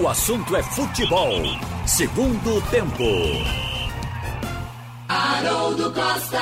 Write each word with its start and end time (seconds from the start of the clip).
O 0.00 0.08
assunto 0.08 0.56
é 0.56 0.62
futebol. 0.62 1.28
Segundo 1.84 2.62
tempo. 2.70 3.04
Haroldo 5.06 5.92
Costa. 5.92 6.40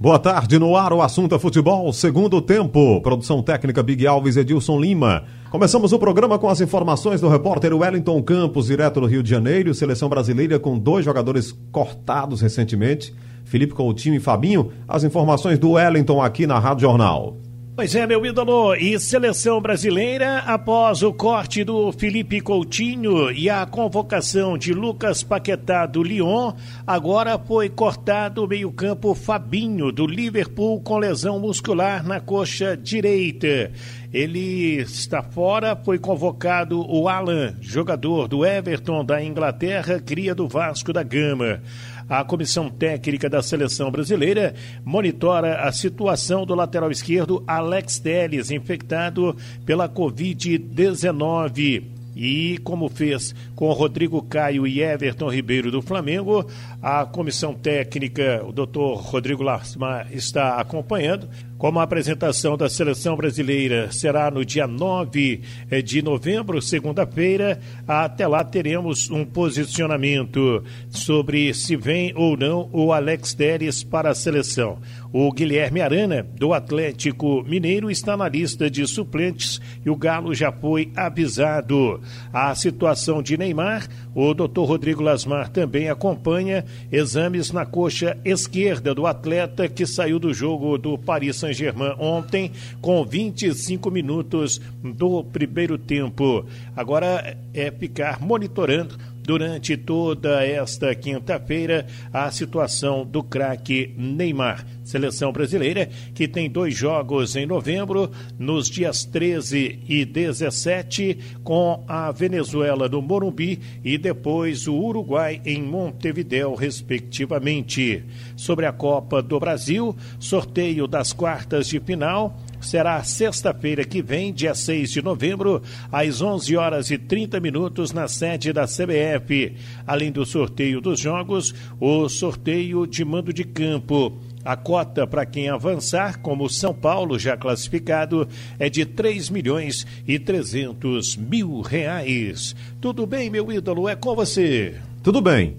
Boa 0.00 0.18
tarde, 0.18 0.58
no 0.58 0.74
ar 0.74 0.92
o 0.92 1.00
assunto 1.00 1.32
é 1.32 1.38
futebol, 1.38 1.92
segundo 1.92 2.42
tempo. 2.42 3.00
Produção 3.00 3.40
técnica 3.40 3.84
Big 3.84 4.04
Alves 4.04 4.36
Edilson 4.36 4.80
Lima. 4.80 5.22
Começamos 5.48 5.92
o 5.92 5.98
programa 6.00 6.40
com 6.40 6.48
as 6.48 6.60
informações 6.60 7.20
do 7.20 7.28
repórter 7.28 7.72
Wellington 7.72 8.20
Campos, 8.20 8.66
direto 8.66 9.00
do 9.00 9.06
Rio 9.06 9.22
de 9.22 9.30
Janeiro. 9.30 9.72
Seleção 9.74 10.08
brasileira 10.08 10.58
com 10.58 10.76
dois 10.76 11.04
jogadores 11.04 11.56
cortados 11.70 12.40
recentemente, 12.40 13.14
Felipe 13.44 13.74
Coutinho 13.74 14.16
e 14.16 14.20
Fabinho. 14.20 14.72
As 14.88 15.04
informações 15.04 15.56
do 15.56 15.70
Wellington 15.70 16.20
aqui 16.20 16.48
na 16.48 16.58
Rádio 16.58 16.88
Jornal. 16.88 17.36
Pois 17.78 17.94
é, 17.94 18.04
meu 18.08 18.26
ídolo, 18.26 18.74
e 18.74 18.98
seleção 18.98 19.60
brasileira, 19.60 20.38
após 20.38 21.04
o 21.04 21.12
corte 21.12 21.62
do 21.62 21.92
Felipe 21.92 22.40
Coutinho 22.40 23.30
e 23.30 23.48
a 23.48 23.64
convocação 23.64 24.58
de 24.58 24.74
Lucas 24.74 25.22
Paquetá 25.22 25.86
do 25.86 26.02
Lyon, 26.02 26.54
agora 26.84 27.38
foi 27.38 27.68
cortado 27.68 28.42
o 28.42 28.48
meio-campo 28.48 29.14
Fabinho 29.14 29.92
do 29.92 30.08
Liverpool 30.08 30.80
com 30.80 30.98
lesão 30.98 31.38
muscular 31.38 32.04
na 32.04 32.18
coxa 32.18 32.76
direita. 32.76 33.70
Ele 34.12 34.80
está 34.80 35.22
fora, 35.22 35.76
foi 35.76 36.00
convocado 36.00 36.80
o 36.80 37.08
Alan, 37.08 37.54
jogador 37.60 38.26
do 38.26 38.44
Everton 38.44 39.04
da 39.04 39.22
Inglaterra, 39.22 40.00
cria 40.00 40.34
do 40.34 40.48
Vasco 40.48 40.92
da 40.92 41.04
Gama. 41.04 41.60
A 42.08 42.24
comissão 42.24 42.70
técnica 42.70 43.28
da 43.28 43.42
seleção 43.42 43.90
brasileira 43.90 44.54
monitora 44.84 45.60
a 45.60 45.72
situação 45.72 46.46
do 46.46 46.54
lateral 46.54 46.90
esquerdo 46.90 47.42
Alex 47.46 47.98
Telles, 47.98 48.50
infectado 48.50 49.36
pela 49.66 49.88
Covid-19. 49.88 51.84
E 52.16 52.58
como 52.64 52.88
fez 52.88 53.34
com 53.54 53.70
Rodrigo 53.72 54.20
Caio 54.22 54.66
e 54.66 54.82
Everton 54.82 55.30
Ribeiro 55.30 55.70
do 55.70 55.80
Flamengo, 55.80 56.44
a 56.82 57.06
comissão 57.06 57.54
técnica, 57.54 58.42
o 58.44 58.50
doutor 58.50 58.96
Rodrigo 58.96 59.44
Lasmar, 59.44 60.08
está 60.10 60.58
acompanhando. 60.58 61.28
Como 61.58 61.80
a 61.80 61.82
apresentação 61.82 62.56
da 62.56 62.68
seleção 62.68 63.16
brasileira 63.16 63.90
será 63.90 64.30
no 64.30 64.44
dia 64.44 64.64
9 64.64 65.42
eh, 65.68 65.82
de 65.82 66.00
novembro, 66.00 66.62
segunda-feira, 66.62 67.58
até 67.86 68.28
lá 68.28 68.44
teremos 68.44 69.10
um 69.10 69.24
posicionamento 69.24 70.62
sobre 70.88 71.52
se 71.52 71.74
vem 71.74 72.12
ou 72.14 72.36
não 72.36 72.70
o 72.72 72.92
Alex 72.92 73.34
Teres 73.34 73.82
para 73.82 74.10
a 74.10 74.14
seleção. 74.14 74.78
O 75.12 75.32
Guilherme 75.32 75.80
Arana, 75.80 76.22
do 76.22 76.52
Atlético 76.52 77.42
Mineiro, 77.42 77.90
está 77.90 78.16
na 78.16 78.28
lista 78.28 78.70
de 78.70 78.86
suplentes 78.86 79.60
e 79.84 79.90
o 79.90 79.96
Galo 79.96 80.32
já 80.34 80.52
foi 80.52 80.92
avisado. 80.94 82.00
A 82.32 82.54
situação 82.54 83.20
de 83.20 83.36
Neymar, 83.36 83.88
o 84.14 84.34
doutor 84.34 84.64
Rodrigo 84.64 85.02
Lasmar 85.02 85.48
também 85.50 85.88
acompanha 85.88 86.64
exames 86.90 87.52
na 87.52 87.64
coxa 87.64 88.16
esquerda 88.24 88.94
do 88.94 89.06
atleta 89.06 89.68
que 89.68 89.86
saiu 89.86 90.18
do 90.18 90.32
jogo 90.32 90.76
do 90.78 90.98
Paris 90.98 91.36
Saint-Germain 91.36 91.94
ontem 91.98 92.52
com 92.80 93.04
25 93.04 93.90
minutos 93.90 94.60
do 94.82 95.22
primeiro 95.24 95.78
tempo. 95.78 96.44
Agora 96.76 97.36
é 97.54 97.70
ficar 97.70 98.20
monitorando 98.20 98.96
durante 99.28 99.76
toda 99.76 100.42
esta 100.42 100.94
quinta-feira 100.94 101.86
a 102.10 102.30
situação 102.30 103.04
do 103.04 103.22
craque 103.22 103.94
Neymar. 103.94 104.64
Seleção 104.82 105.30
brasileira 105.30 105.90
que 106.14 106.26
tem 106.26 106.48
dois 106.48 106.74
jogos 106.74 107.36
em 107.36 107.44
novembro, 107.44 108.10
nos 108.38 108.70
dias 108.70 109.04
13 109.04 109.80
e 109.86 110.06
17, 110.06 111.18
com 111.44 111.84
a 111.86 112.10
Venezuela 112.10 112.88
no 112.88 113.02
Morumbi 113.02 113.60
e 113.84 113.98
depois 113.98 114.66
o 114.66 114.74
Uruguai 114.74 115.42
em 115.44 115.62
Montevideo, 115.62 116.54
respectivamente. 116.54 118.02
Sobre 118.34 118.64
a 118.64 118.72
Copa 118.72 119.20
do 119.20 119.38
Brasil, 119.38 119.94
sorteio 120.18 120.86
das 120.86 121.12
quartas 121.12 121.68
de 121.68 121.78
final 121.80 122.34
será 122.60 123.02
sexta-feira 123.02 123.84
que 123.84 124.02
vem, 124.02 124.32
dia 124.32 124.54
6 124.54 124.90
de 124.90 125.02
novembro, 125.02 125.62
às 125.90 126.20
11 126.20 126.56
horas 126.56 126.90
e 126.90 126.98
30 126.98 127.40
minutos, 127.40 127.92
na 127.92 128.08
sede 128.08 128.52
da 128.52 128.64
CBF. 128.66 129.54
Além 129.86 130.12
do 130.12 130.24
sorteio 130.24 130.80
dos 130.80 131.00
jogos, 131.00 131.54
o 131.80 132.08
sorteio 132.08 132.86
de 132.86 133.04
mando 133.04 133.32
de 133.32 133.44
campo. 133.44 134.18
A 134.44 134.56
cota 134.56 135.06
para 135.06 135.26
quem 135.26 135.48
avançar, 135.48 136.20
como 136.20 136.48
São 136.48 136.72
Paulo 136.72 137.18
já 137.18 137.36
classificado, 137.36 138.26
é 138.58 138.70
de 138.70 138.86
3 138.86 139.28
milhões 139.30 139.86
e 140.06 140.18
300 140.18 141.16
mil 141.16 141.60
reais. 141.60 142.56
Tudo 142.80 143.06
bem, 143.06 143.28
meu 143.28 143.52
ídolo? 143.52 143.88
É 143.88 143.94
com 143.94 144.14
você. 144.14 144.76
Tudo 145.02 145.20
bem. 145.20 145.56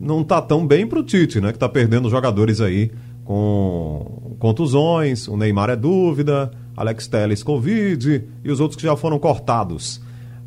Não 0.00 0.24
tá 0.24 0.42
tão 0.42 0.66
bem 0.66 0.86
pro 0.86 1.04
Tite, 1.04 1.40
né? 1.40 1.52
Que 1.52 1.58
tá 1.58 1.68
perdendo 1.68 2.10
jogadores 2.10 2.60
aí 2.60 2.90
com 3.24 4.36
contusões, 4.38 5.26
o 5.26 5.36
Neymar 5.36 5.70
é 5.70 5.76
dúvida, 5.76 6.50
Alex 6.76 7.06
Telles 7.06 7.42
Covid 7.42 8.24
e 8.44 8.50
os 8.50 8.60
outros 8.60 8.76
que 8.76 8.82
já 8.82 8.96
foram 8.96 9.18
cortados. 9.18 10.00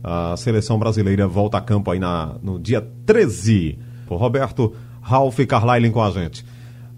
A 0.04 0.38
seleção 0.38 0.78
brasileira 0.78 1.28
volta 1.28 1.58
a 1.58 1.62
campo 1.62 1.92
aí 1.92 2.00
na, 2.00 2.36
no 2.42 2.60
dia 2.60 2.86
13. 3.06 3.80
O 4.10 4.16
Roberto 4.16 4.74
Ralph 5.02 5.40
Carlyle 5.48 5.90
com 5.90 6.02
a 6.02 6.12
gente. 6.12 6.46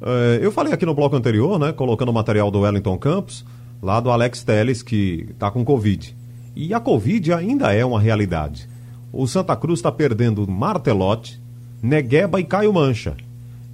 Uh, 0.01 0.40
eu 0.41 0.51
falei 0.51 0.73
aqui 0.73 0.85
no 0.85 0.94
bloco 0.94 1.16
anterior, 1.16 1.59
né, 1.59 1.72
colocando 1.72 2.09
o 2.09 2.13
material 2.13 2.50
do 2.50 2.61
Wellington 2.61 2.97
Campos, 2.97 3.46
lá 3.81 4.00
do 4.00 4.09
Alex 4.09 4.44
Telles, 4.44 4.81
que 4.81 5.28
está 5.31 5.51
com 5.51 5.63
Covid. 5.63 6.16
E 6.56 6.73
a 6.73 6.79
Covid 6.79 7.34
ainda 7.34 7.73
é 7.73 7.85
uma 7.85 8.00
realidade. 8.00 8.67
O 9.11 9.28
Santa 9.28 9.56
Cruz 9.56 9.79
está 9.79 9.91
perdendo 9.91 10.50
Martelotti, 10.50 11.41
Negueba 11.81 12.40
e 12.40 12.44
Caio 12.44 12.73
Mancha. 12.73 13.16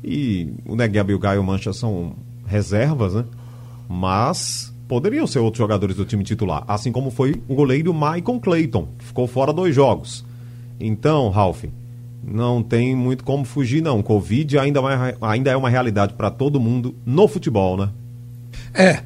E 0.08 0.54
o 0.68 0.76
Negueba 0.76 1.12
e 1.12 1.16
o 1.16 1.20
Caio 1.20 1.44
Mancha 1.44 1.74
são 1.74 2.14
reservas, 2.46 3.16
né? 3.16 3.26
Mas 3.90 4.72
poderiam 4.88 5.26
ser 5.26 5.40
outros 5.40 5.58
jogadores 5.58 5.96
do 5.96 6.06
time 6.06 6.24
titular, 6.24 6.64
assim 6.68 6.92
como 6.92 7.10
foi 7.10 7.42
o 7.48 7.56
goleiro 7.56 7.92
Maicon 7.92 8.40
Clayton, 8.40 8.88
que 9.00 9.06
ficou 9.06 9.26
fora 9.26 9.52
dois 9.52 9.74
jogos. 9.74 10.24
Então, 10.80 11.30
Ralph, 11.30 11.64
não 12.24 12.62
tem 12.62 12.96
muito 12.96 13.24
como 13.24 13.46
fugir, 13.46 13.82
não. 13.82 14.04
Covid 14.04 14.60
ainda, 14.60 14.80
vai, 14.80 15.16
ainda 15.22 15.50
é 15.50 15.58
uma 15.58 15.72
realidade 15.72 16.14
para 16.14 16.30
todo 16.30 16.60
mundo 16.60 16.94
no 17.04 17.28
futebol, 17.28 17.76
né? 17.76 17.90
É. 18.76 19.02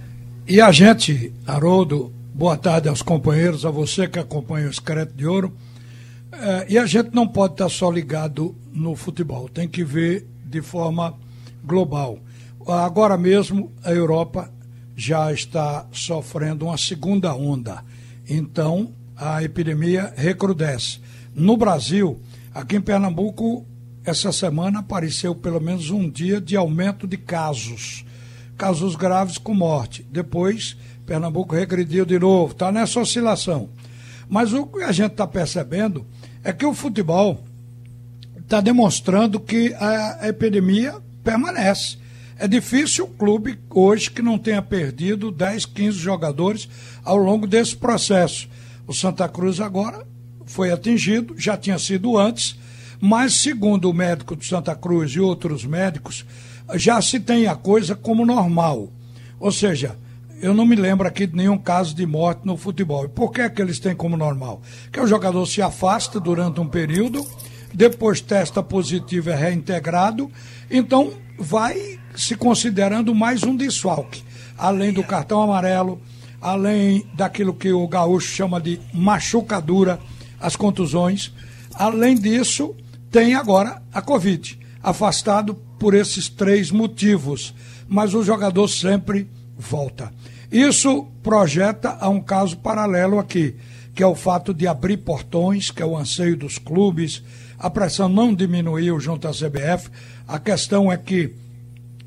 E 0.45 0.59
a 0.59 0.71
gente, 0.71 1.31
Haroldo, 1.47 2.11
boa 2.33 2.57
tarde 2.57 2.89
aos 2.89 3.01
companheiros, 3.01 3.65
a 3.65 3.71
você 3.71 4.07
que 4.07 4.19
acompanha 4.19 4.67
o 4.67 4.71
Escreto 4.71 5.13
de 5.13 5.25
Ouro. 5.25 5.53
É, 6.31 6.65
e 6.69 6.77
a 6.77 6.85
gente 6.85 7.13
não 7.13 7.27
pode 7.27 7.53
estar 7.53 7.69
só 7.69 7.89
ligado 7.89 8.53
no 8.73 8.95
futebol, 8.95 9.47
tem 9.47 9.67
que 9.67 9.83
ver 9.83 10.27
de 10.49 10.61
forma 10.61 11.15
global. 11.63 12.19
Agora 12.67 13.17
mesmo 13.17 13.71
a 13.83 13.91
Europa 13.91 14.51
já 14.95 15.31
está 15.31 15.85
sofrendo 15.91 16.65
uma 16.65 16.77
segunda 16.77 17.33
onda. 17.33 17.83
Então 18.27 18.91
a 19.15 19.43
epidemia 19.43 20.13
recrudesce. 20.15 20.99
No 21.33 21.55
Brasil, 21.55 22.19
aqui 22.53 22.75
em 22.75 22.81
Pernambuco, 22.81 23.65
essa 24.03 24.31
semana 24.31 24.79
apareceu 24.79 25.35
pelo 25.35 25.59
menos 25.59 25.89
um 25.89 26.09
dia 26.09 26.41
de 26.41 26.55
aumento 26.55 27.07
de 27.07 27.17
casos. 27.17 28.05
Casos 28.57 28.95
graves 28.95 29.37
com 29.37 29.53
morte. 29.53 30.05
Depois, 30.11 30.75
Pernambuco 31.05 31.55
regrediu 31.55 32.05
de 32.05 32.19
novo. 32.19 32.53
Está 32.53 32.71
nessa 32.71 32.99
oscilação. 32.99 33.69
Mas 34.27 34.53
o 34.53 34.65
que 34.65 34.83
a 34.83 34.91
gente 34.91 35.11
está 35.11 35.25
percebendo 35.25 36.05
é 36.43 36.53
que 36.53 36.65
o 36.65 36.73
futebol 36.73 37.43
está 38.49 38.59
demonstrando 38.59 39.39
que 39.39 39.75
a 39.75 40.27
epidemia 40.27 40.95
permanece. 41.23 41.99
É 42.35 42.47
difícil 42.47 43.05
o 43.05 43.07
clube 43.07 43.59
hoje 43.69 44.09
que 44.09 44.23
não 44.23 44.39
tenha 44.39 44.59
perdido 44.59 45.31
10, 45.31 45.67
15 45.67 45.95
jogadores 45.99 46.67
ao 47.05 47.15
longo 47.15 47.45
desse 47.45 47.77
processo. 47.77 48.49
O 48.87 48.93
Santa 48.93 49.29
Cruz 49.29 49.59
agora 49.59 50.03
foi 50.47 50.71
atingido, 50.71 51.35
já 51.37 51.55
tinha 51.55 51.77
sido 51.77 52.17
antes, 52.17 52.57
mas 52.99 53.35
segundo 53.35 53.87
o 53.87 53.93
médico 53.93 54.35
do 54.35 54.43
Santa 54.43 54.75
Cruz 54.75 55.11
e 55.11 55.19
outros 55.19 55.63
médicos, 55.63 56.25
já 56.73 56.99
se 57.03 57.19
tem 57.19 57.45
a 57.45 57.55
coisa 57.55 57.95
como 57.95 58.25
normal. 58.25 58.91
Ou 59.39 59.51
seja, 59.51 59.95
eu 60.41 60.55
não 60.55 60.65
me 60.65 60.75
lembro 60.75 61.07
aqui 61.07 61.27
de 61.27 61.35
nenhum 61.35 61.57
caso 61.57 61.93
de 61.93 62.05
morte 62.07 62.47
no 62.47 62.57
futebol. 62.57 63.05
E 63.05 63.09
por 63.09 63.31
que 63.31 63.41
é 63.41 63.49
que 63.49 63.61
eles 63.61 63.77
têm 63.77 63.95
como 63.95 64.17
normal? 64.17 64.59
Que 64.91 64.99
o 64.99 65.05
jogador 65.05 65.45
se 65.45 65.61
afasta 65.61 66.19
durante 66.19 66.59
um 66.59 66.67
período 66.67 67.23
depois 67.73 68.21
testa 68.21 68.63
positivo 68.63 69.29
é 69.29 69.35
reintegrado, 69.35 70.31
então 70.69 71.13
vai 71.37 71.99
se 72.15 72.35
considerando 72.35 73.15
mais 73.15 73.43
um 73.43 73.55
desfalque, 73.55 74.23
além 74.57 74.91
do 74.91 75.03
cartão 75.03 75.41
amarelo, 75.41 76.01
além 76.41 77.05
daquilo 77.13 77.53
que 77.53 77.71
o 77.71 77.87
gaúcho 77.87 78.35
chama 78.35 78.59
de 78.59 78.79
machucadura, 78.93 79.99
as 80.39 80.55
contusões. 80.55 81.33
Além 81.73 82.15
disso, 82.15 82.75
tem 83.11 83.35
agora 83.35 83.81
a 83.93 84.01
Covid, 84.01 84.59
afastado 84.81 85.55
por 85.77 85.93
esses 85.93 86.27
três 86.27 86.71
motivos, 86.71 87.53
mas 87.87 88.13
o 88.13 88.23
jogador 88.23 88.67
sempre 88.67 89.29
volta. 89.57 90.11
Isso 90.51 91.07
projeta 91.21 91.97
a 91.99 92.09
um 92.09 92.21
caso 92.21 92.57
paralelo 92.57 93.19
aqui, 93.19 93.55
que 93.93 94.03
é 94.03 94.07
o 94.07 94.15
fato 94.15 94.53
de 94.53 94.67
abrir 94.67 94.97
portões, 94.97 95.71
que 95.71 95.81
é 95.81 95.85
o 95.85 95.97
anseio 95.97 96.35
dos 96.35 96.57
clubes. 96.57 97.23
A 97.59 97.69
pressão 97.69 98.07
não 98.07 98.33
diminuiu 98.33 98.99
junto 98.99 99.27
à 99.27 99.31
CBF. 99.31 99.89
A 100.25 100.39
questão 100.39 100.89
é 100.89 100.95
que 100.95 101.35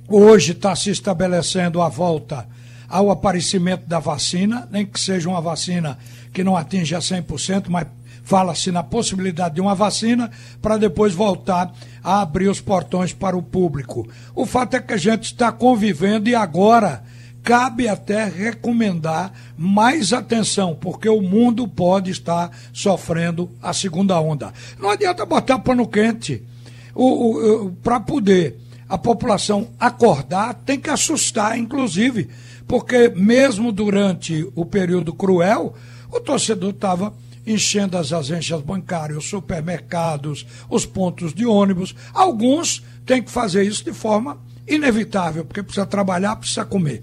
hoje 0.09 0.53
está 0.53 0.75
se 0.75 0.91
estabelecendo 0.91 1.83
a 1.83 1.89
volta 1.89 2.49
ao 2.89 3.11
aparecimento 3.11 3.87
da 3.87 3.99
vacina, 3.99 4.67
nem 4.71 4.87
que 4.87 4.99
seja 4.99 5.29
uma 5.29 5.41
vacina 5.41 5.99
que 6.33 6.43
não 6.43 6.57
atinja 6.57 6.99
100%, 6.99 7.67
mas 7.69 7.87
fala-se 8.25 8.71
na 8.71 8.83
possibilidade 8.83 9.57
de 9.57 9.61
uma 9.61 9.75
vacina 9.75 10.31
para 10.61 10.79
depois 10.79 11.13
voltar 11.13 11.73
a 12.03 12.23
abrir 12.23 12.49
os 12.49 12.61
portões 12.61 13.13
para 13.13 13.37
o 13.37 13.43
público. 13.43 14.09
O 14.35 14.47
fato 14.47 14.75
é 14.77 14.81
que 14.81 14.95
a 14.95 14.99
gente 14.99 15.25
está 15.25 15.53
convivendo 15.53 16.29
e 16.29 16.35
agora 16.35 17.03
cabe 17.43 17.89
até 17.89 18.25
recomendar 18.25 19.33
mais 19.56 20.12
atenção, 20.12 20.77
porque 20.81 21.09
o 21.09 21.21
mundo 21.21 21.67
pode 21.67 22.11
estar 22.11 22.50
sofrendo 22.73 23.50
a 23.61 23.73
segunda 23.73 24.21
onda. 24.21 24.53
Não 24.79 24.91
adianta 24.91 25.27
botar 25.27 25.59
pano 25.59 25.87
quente. 25.87 26.43
Para 27.83 27.99
poder 28.00 28.59
a 28.89 28.99
população 28.99 29.69
acordar, 29.81 30.55
tem 30.55 30.79
que 30.79 30.91
assustar, 30.91 31.59
inclusive, 31.59 32.29
porque 32.69 33.09
mesmo 33.09 33.73
durante 33.73 34.47
o 34.55 34.65
período 34.65 35.12
cruel, 35.12 35.75
o 36.11 36.21
torcedor 36.21 36.71
estava 36.71 37.12
enchendo 37.47 37.97
as 37.97 38.12
agências 38.12 38.61
bancárias, 38.61 39.19
os 39.19 39.29
supermercados, 39.29 40.47
os 40.71 40.87
pontos 40.87 41.35
de 41.35 41.44
ônibus. 41.44 41.94
Alguns 42.15 42.85
têm 43.05 43.23
que 43.23 43.31
fazer 43.31 43.65
isso 43.65 43.83
de 43.83 43.93
forma 43.93 44.39
inevitável, 44.69 45.44
porque 45.44 45.62
precisa 45.62 45.85
trabalhar, 45.85 46.37
precisa 46.37 46.65
comer. 46.65 47.03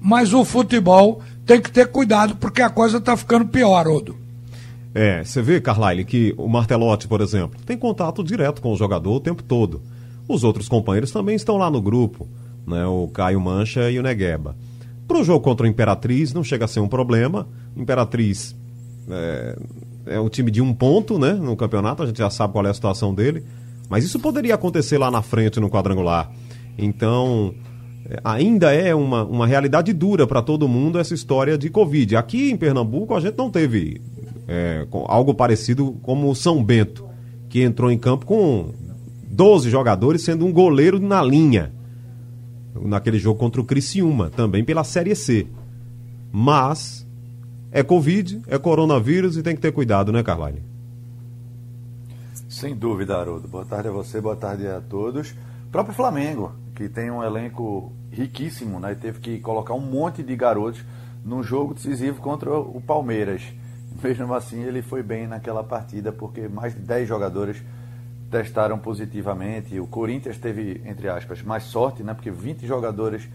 Mas 0.00 0.32
o 0.32 0.44
futebol 0.44 1.20
tem 1.44 1.60
que 1.60 1.70
ter 1.70 1.88
cuidado, 1.88 2.36
porque 2.36 2.62
a 2.62 2.70
coisa 2.70 2.98
está 2.98 3.16
ficando 3.16 3.46
pior, 3.46 3.86
Odo. 3.86 4.16
É, 4.94 5.22
você 5.22 5.40
vê, 5.40 5.60
Carlyle, 5.60 6.04
que 6.04 6.34
o 6.36 6.48
Martelotti, 6.48 7.06
por 7.06 7.20
exemplo, 7.20 7.60
tem 7.64 7.76
contato 7.76 8.24
direto 8.24 8.60
com 8.60 8.72
o 8.72 8.76
jogador 8.76 9.14
o 9.14 9.20
tempo 9.20 9.42
todo. 9.42 9.82
Os 10.26 10.42
outros 10.42 10.68
companheiros 10.68 11.10
também 11.10 11.36
estão 11.36 11.56
lá 11.56 11.70
no 11.70 11.80
grupo, 11.80 12.26
né? 12.66 12.84
O 12.86 13.08
Caio 13.08 13.40
Mancha 13.40 13.90
e 13.90 13.98
o 13.98 14.02
Negueba. 14.02 14.56
Para 15.06 15.18
o 15.18 15.24
jogo 15.24 15.40
contra 15.40 15.66
o 15.66 15.68
Imperatriz 15.68 16.32
não 16.32 16.42
chega 16.42 16.64
a 16.64 16.68
ser 16.68 16.80
um 16.80 16.88
problema. 16.88 17.46
Imperatriz 17.76 18.54
é, 19.08 19.58
é 20.06 20.20
um 20.20 20.28
time 20.28 20.50
de 20.50 20.60
um 20.60 20.72
ponto, 20.72 21.18
né? 21.18 21.32
No 21.32 21.56
campeonato, 21.56 22.02
a 22.02 22.06
gente 22.06 22.18
já 22.18 22.30
sabe 22.30 22.52
qual 22.52 22.66
é 22.66 22.70
a 22.70 22.74
situação 22.74 23.14
dele. 23.14 23.44
Mas 23.88 24.04
isso 24.04 24.20
poderia 24.20 24.54
acontecer 24.54 24.98
lá 24.98 25.10
na 25.10 25.20
frente 25.20 25.58
no 25.58 25.68
quadrangular. 25.68 26.30
Então, 26.78 27.52
ainda 28.24 28.72
é 28.72 28.94
uma, 28.94 29.24
uma 29.24 29.46
realidade 29.46 29.92
dura 29.92 30.26
para 30.26 30.42
todo 30.42 30.68
mundo 30.68 30.98
essa 30.98 31.14
história 31.14 31.56
de 31.56 31.70
Covid. 31.70 32.16
Aqui 32.16 32.50
em 32.50 32.56
Pernambuco 32.56 33.14
a 33.14 33.20
gente 33.20 33.36
não 33.36 33.50
teve 33.50 34.00
é, 34.48 34.86
algo 35.06 35.34
parecido 35.34 35.96
como 36.02 36.30
o 36.30 36.34
São 36.34 36.62
Bento, 36.62 37.06
que 37.48 37.62
entrou 37.62 37.90
em 37.90 37.98
campo 37.98 38.26
com 38.26 38.72
12 39.30 39.70
jogadores, 39.70 40.22
sendo 40.22 40.44
um 40.44 40.52
goleiro 40.52 40.98
na 40.98 41.22
linha. 41.22 41.72
Naquele 42.82 43.18
jogo 43.18 43.38
contra 43.38 43.60
o 43.60 43.64
Criciúma, 43.64 44.30
também 44.30 44.64
pela 44.64 44.84
Série 44.84 45.14
C. 45.14 45.46
Mas 46.32 47.06
é 47.72 47.82
Covid, 47.82 48.42
é 48.46 48.58
coronavírus 48.58 49.36
e 49.36 49.42
tem 49.42 49.54
que 49.54 49.60
ter 49.60 49.72
cuidado, 49.72 50.12
né, 50.12 50.22
Carvalho? 50.22 50.62
Sem 52.48 52.74
dúvida, 52.74 53.16
Haroldo. 53.16 53.46
Boa 53.46 53.64
tarde 53.64 53.88
a 53.88 53.92
você, 53.92 54.20
boa 54.20 54.36
tarde 54.36 54.66
a 54.66 54.80
todos. 54.80 55.34
Próprio 55.70 55.94
Flamengo, 55.94 56.52
que 56.80 56.88
tem 56.88 57.10
um 57.10 57.22
elenco 57.22 57.92
riquíssimo, 58.10 58.80
né? 58.80 58.94
Teve 58.94 59.20
que 59.20 59.38
colocar 59.40 59.74
um 59.74 59.80
monte 59.82 60.22
de 60.22 60.34
garotos 60.34 60.82
num 61.22 61.42
jogo 61.42 61.74
decisivo 61.74 62.22
contra 62.22 62.58
o 62.58 62.80
Palmeiras. 62.80 63.42
Mesmo 64.02 64.32
assim, 64.32 64.62
ele 64.62 64.80
foi 64.80 65.02
bem 65.02 65.26
naquela 65.26 65.62
partida, 65.62 66.10
porque 66.10 66.48
mais 66.48 66.74
de 66.74 66.80
10 66.80 67.06
jogadores 67.06 67.62
testaram 68.30 68.78
positivamente. 68.78 69.78
O 69.78 69.86
Corinthians 69.86 70.38
teve, 70.38 70.80
entre 70.86 71.06
aspas, 71.10 71.42
mais 71.42 71.64
sorte, 71.64 72.02
né? 72.02 72.14
Porque 72.14 72.30
20 72.30 72.66
jogadores 72.66 73.28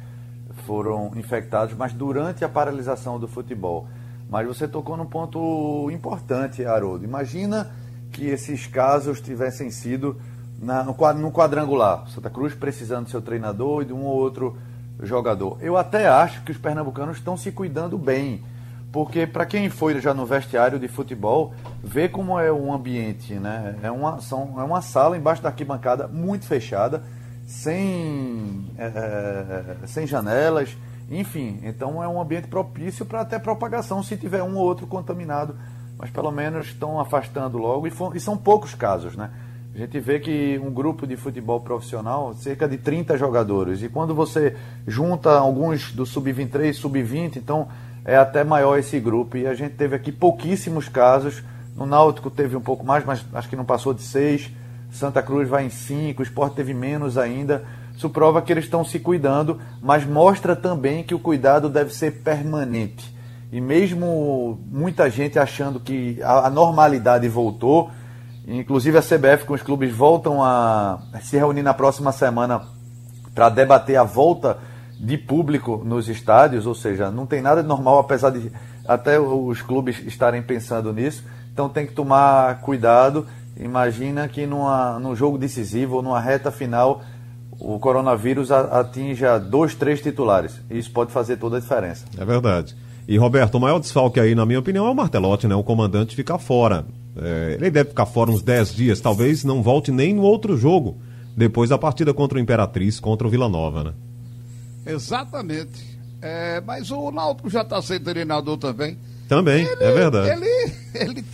foram 0.66 1.12
infectados, 1.16 1.76
mas 1.76 1.94
durante 1.94 2.44
a 2.44 2.50
paralisação 2.50 3.20
do 3.20 3.28
futebol. 3.28 3.88
Mas 4.28 4.48
você 4.48 4.68
tocou 4.68 4.98
num 4.98 5.06
ponto 5.06 5.92
importante, 5.92 6.66
Haroldo. 6.66 7.06
Imagina 7.06 7.72
que 8.12 8.26
esses 8.26 8.66
casos 8.66 9.22
tivessem 9.22 9.70
sido 9.70 10.20
na, 10.60 10.84
no, 10.84 10.94
quadrangular. 11.32 12.08
Santa 12.10 12.30
Cruz 12.30 12.54
precisando 12.54 13.06
do 13.06 13.10
seu 13.10 13.22
treinador 13.22 13.82
e 13.82 13.86
de 13.86 13.94
um 13.94 14.04
ou 14.04 14.16
outro 14.16 14.58
jogador. 15.02 15.58
Eu 15.62 15.78
até 15.78 16.08
acho 16.08 16.42
que 16.44 16.52
os 16.52 16.58
pernambucanos 16.58 17.18
estão 17.18 17.36
se 17.36 17.52
cuidando 17.52 17.98
bem. 17.98 18.44
Porque 18.92 19.28
para 19.28 19.46
quem 19.46 19.70
foi 19.70 20.00
já 20.00 20.14
no 20.14 20.26
vestiário 20.26 20.80
de 20.80 20.88
futebol, 20.88 21.54
vê 21.84 22.08
como 22.08 22.40
é 22.40 22.50
um 22.52 22.74
ambiente, 22.74 23.34
né? 23.34 23.78
É 23.84 23.92
uma, 23.92 24.22
são, 24.22 24.56
é 24.58 24.64
uma 24.64 24.82
sala 24.82 25.18
embaixo 25.18 25.42
da 25.42 25.50
arquibancada 25.50 26.08
muito 26.08 26.46
fechada, 26.46 27.04
sem, 27.46 28.66
é, 28.78 29.86
sem 29.86 30.08
janelas, 30.08 30.78
enfim, 31.10 31.60
então 31.64 32.02
é 32.02 32.08
um 32.08 32.20
ambiente 32.20 32.48
propício 32.48 33.06
para 33.06 33.22
até 33.22 33.38
propagação 33.38 34.02
se 34.02 34.18
tiver 34.18 34.42
um 34.42 34.56
ou 34.56 34.64
outro 34.64 34.88
contaminado, 34.88 35.56
mas 35.98 36.10
pelo 36.10 36.32
menos 36.32 36.68
estão 36.68 37.00
afastando 37.00 37.58
logo 37.58 37.88
e, 37.88 37.94
e, 38.16 38.20
são 38.20 38.36
poucos 38.36 38.74
casos, 38.74 39.16
né? 39.16 39.30
A 39.76 39.78
gente 39.78 40.00
vê 40.00 40.22
que 40.22 40.58
um 40.64 40.72
grupo 40.72 41.06
de 41.06 41.18
futebol 41.18 41.60
profissional, 41.60 42.34
cerca 42.36 42.66
de 42.66 42.78
30 42.78 43.18
jogadores, 43.18 43.84
e 43.84 43.90
quando 43.90 44.16
você 44.16 44.56
junta 44.88 45.38
alguns 45.38 45.92
do 45.92 46.06
sub-23, 46.06 46.72
sub-20, 46.72 47.36
então 47.36 47.68
é 48.06 48.16
até 48.16 48.42
maior 48.42 48.80
esse 48.80 48.98
grupo. 49.02 49.36
E 49.36 49.46
a 49.46 49.54
gente 49.54 49.74
teve 49.74 49.94
aqui 49.94 50.14
pouquíssimos 50.14 50.88
casos. 50.88 51.44
No 51.76 51.86
Náutico 51.86 52.30
teve 52.30 52.56
um 52.56 52.62
pouco 52.62 52.86
mais, 52.86 53.04
mas 53.04 53.26
acho 53.34 53.50
que 53.50 53.56
não 53.58 53.66
passou 53.66 53.94
de 53.94 54.02
seis. 54.02 54.50
Santa 54.92 55.22
Cruz 55.22 55.50
vai 55.50 55.66
em 55.66 55.70
cinco, 55.70 56.22
o 56.22 56.24
Sport 56.24 56.54
teve 56.54 56.74
menos 56.74 57.18
ainda. 57.18 57.66
Isso 57.94 58.10
prova 58.10 58.42
que 58.42 58.54
eles 58.54 58.64
estão 58.64 58.86
se 58.86 58.98
cuidando, 58.98 59.60
mas 59.82 60.06
mostra 60.06 60.56
também 60.56 61.04
que 61.04 61.14
o 61.14 61.20
cuidado 61.20 61.68
deve 61.68 61.94
ser 61.94 62.24
permanente. 62.24 63.14
E 63.52 63.60
mesmo 63.60 64.58
muita 64.72 65.10
gente 65.10 65.38
achando 65.38 65.82
que 65.82 66.18
a, 66.24 66.50
normalidade 66.50 67.28
voltou, 67.28 67.92
inclusive 68.48 68.98
a 68.98 69.02
CBF 69.02 69.46
com 69.46 69.54
os 69.54 69.62
clubes 69.62 69.94
voltam 69.94 70.44
a 70.44 71.00
se 71.22 71.38
reunir 71.38 71.64
na 71.64 71.74
próxima 71.74 72.12
semana 72.12 72.62
para 73.34 73.50
debater 73.50 73.98
a 73.98 74.04
volta 74.04 74.58
de 75.00 75.18
público 75.18 75.82
nos 75.84 76.08
estádios, 76.08 76.66
ou 76.66 76.74
seja, 76.74 77.12
não 77.12 77.26
tem 77.26 77.42
nada 77.42 77.62
de 77.62 77.68
normal, 77.68 78.00
apesar 78.00 78.30
de 78.30 78.52
até 78.88 79.20
os 79.20 79.62
clubes 79.62 80.00
estarem 80.06 80.42
pensando 80.42 80.94
nisso. 80.94 81.24
Então 81.52 81.68
tem 81.68 81.86
que 81.86 81.94
tomar 81.94 82.62
cuidado. 82.62 83.26
Imagina 83.58 84.28
que 84.28 84.46
numa, 84.46 85.00
num 85.00 85.16
jogo 85.16 85.38
decisivo 85.38 85.98
ou 85.98 86.02
numa 86.02 86.20
reta 86.20 86.52
final 86.52 87.02
o 87.60 87.80
coronavírus 87.80 88.52
atinja 88.52 89.38
dois, 89.40 89.74
três 89.76 90.02
titulares. 90.02 90.60
Isso 90.70 90.92
pode 90.92 91.12
fazer 91.12 91.38
toda 91.38 91.58
a 91.58 91.60
diferença. 91.60 92.06
É 92.18 92.26
verdade. 92.26 92.76
E 93.08 93.18
Roberto, 93.18 93.56
o 93.56 93.60
maior 93.60 93.80
desfalque 93.80 94.20
aí, 94.20 94.36
na 94.36 94.46
minha 94.46 94.60
opinião, 94.60 94.88
é 94.88 94.90
o 94.90 94.96
Martelotti, 94.96 95.48
né? 95.48 95.56
O 95.56 95.64
comandante 95.64 96.16
ficar 96.16 96.38
fora. 96.38 96.86
É, 97.18 97.58
ele 97.60 97.72
deve 97.72 97.90
ficar 97.90 98.06
fora 98.06 98.32
uns 98.32 98.42
10 98.42 98.76
dias, 98.76 99.00
talvez 99.00 99.44
não 99.44 99.64
volte 99.64 99.92
nem 99.92 100.14
no 100.14 100.22
outro 100.22 100.58
jogo, 100.58 100.98
depois 101.36 101.70
da 101.70 101.78
partida 101.78 102.14
contra 102.14 102.38
o 102.38 102.42
Imperatriz, 102.42 103.00
contra 103.00 103.28
o 103.28 103.30
Vila 103.30 103.48
Nova, 103.48 103.84
né? 103.84 103.94
Exatamente. 104.86 105.96
É, 106.22 106.62
mas 106.62 106.92
o 106.92 107.12
Náutico 107.12 107.50
já 107.50 107.62
está 107.62 107.82
sendo 107.82 108.06
treinador 108.06 108.58
também. 108.58 108.98
Também, 109.28 109.66
ele, 109.66 109.84
é 109.84 109.92
verdade. 109.92 110.30
Ele, 110.30 110.74
ele, 110.94 111.26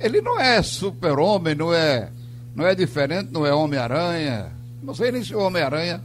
ele 0.00 0.20
não 0.20 0.38
é 0.38 0.62
super-homem, 0.62 1.54
não 1.54 1.72
é, 1.72 2.10
não 2.54 2.66
é 2.66 2.74
diferente, 2.74 3.30
não 3.32 3.46
é 3.46 3.52
Homem-Aranha 3.52 4.58
não 4.82 4.94
sei 4.94 5.12
nem 5.12 5.22
se 5.22 5.34
o 5.34 5.40
Homem-Aranha 5.40 6.02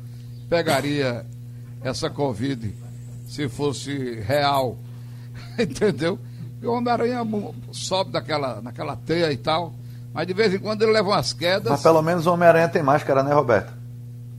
pegaria 0.49 1.25
essa 1.81 2.09
Covid 2.09 2.73
se 3.27 3.47
fosse 3.47 4.19
real. 4.19 4.77
Entendeu? 5.57 6.19
E 6.63 6.65
o 6.65 6.71
Homem-Aranha 6.71 7.19
sobe 7.73 8.11
daquela, 8.11 8.61
naquela 8.61 8.95
teia 8.95 9.29
e 9.33 9.35
tal, 9.35 9.73
mas 10.13 10.25
de 10.25 10.33
vez 10.33 10.53
em 10.53 10.59
quando 10.59 10.81
ele 10.81 10.93
leva 10.93 11.09
umas 11.09 11.33
quedas. 11.33 11.69
Mas 11.69 11.83
pelo 11.83 12.01
menos 12.01 12.25
o 12.25 12.31
Homem-Aranha 12.31 12.69
tem 12.69 12.81
máscara, 12.81 13.21
né, 13.21 13.33
Roberto? 13.33 13.73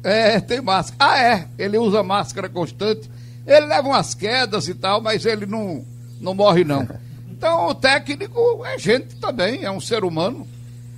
É, 0.02 0.40
tem 0.40 0.62
máscara. 0.62 1.12
Ah, 1.12 1.22
é. 1.22 1.48
Ele 1.58 1.76
usa 1.76 2.02
máscara 2.02 2.48
constante. 2.48 3.10
Ele 3.46 3.66
leva 3.66 3.88
umas 3.88 4.14
quedas 4.14 4.68
e 4.68 4.74
tal, 4.74 5.02
mas 5.02 5.26
ele 5.26 5.44
não, 5.44 5.84
não 6.18 6.34
morre, 6.34 6.64
não. 6.64 6.88
Então 7.36 7.66
o 7.66 7.74
técnico 7.74 8.64
é 8.64 8.78
gente 8.78 9.16
também, 9.16 9.64
é 9.64 9.70
um 9.70 9.80
ser 9.80 10.02
humano. 10.02 10.46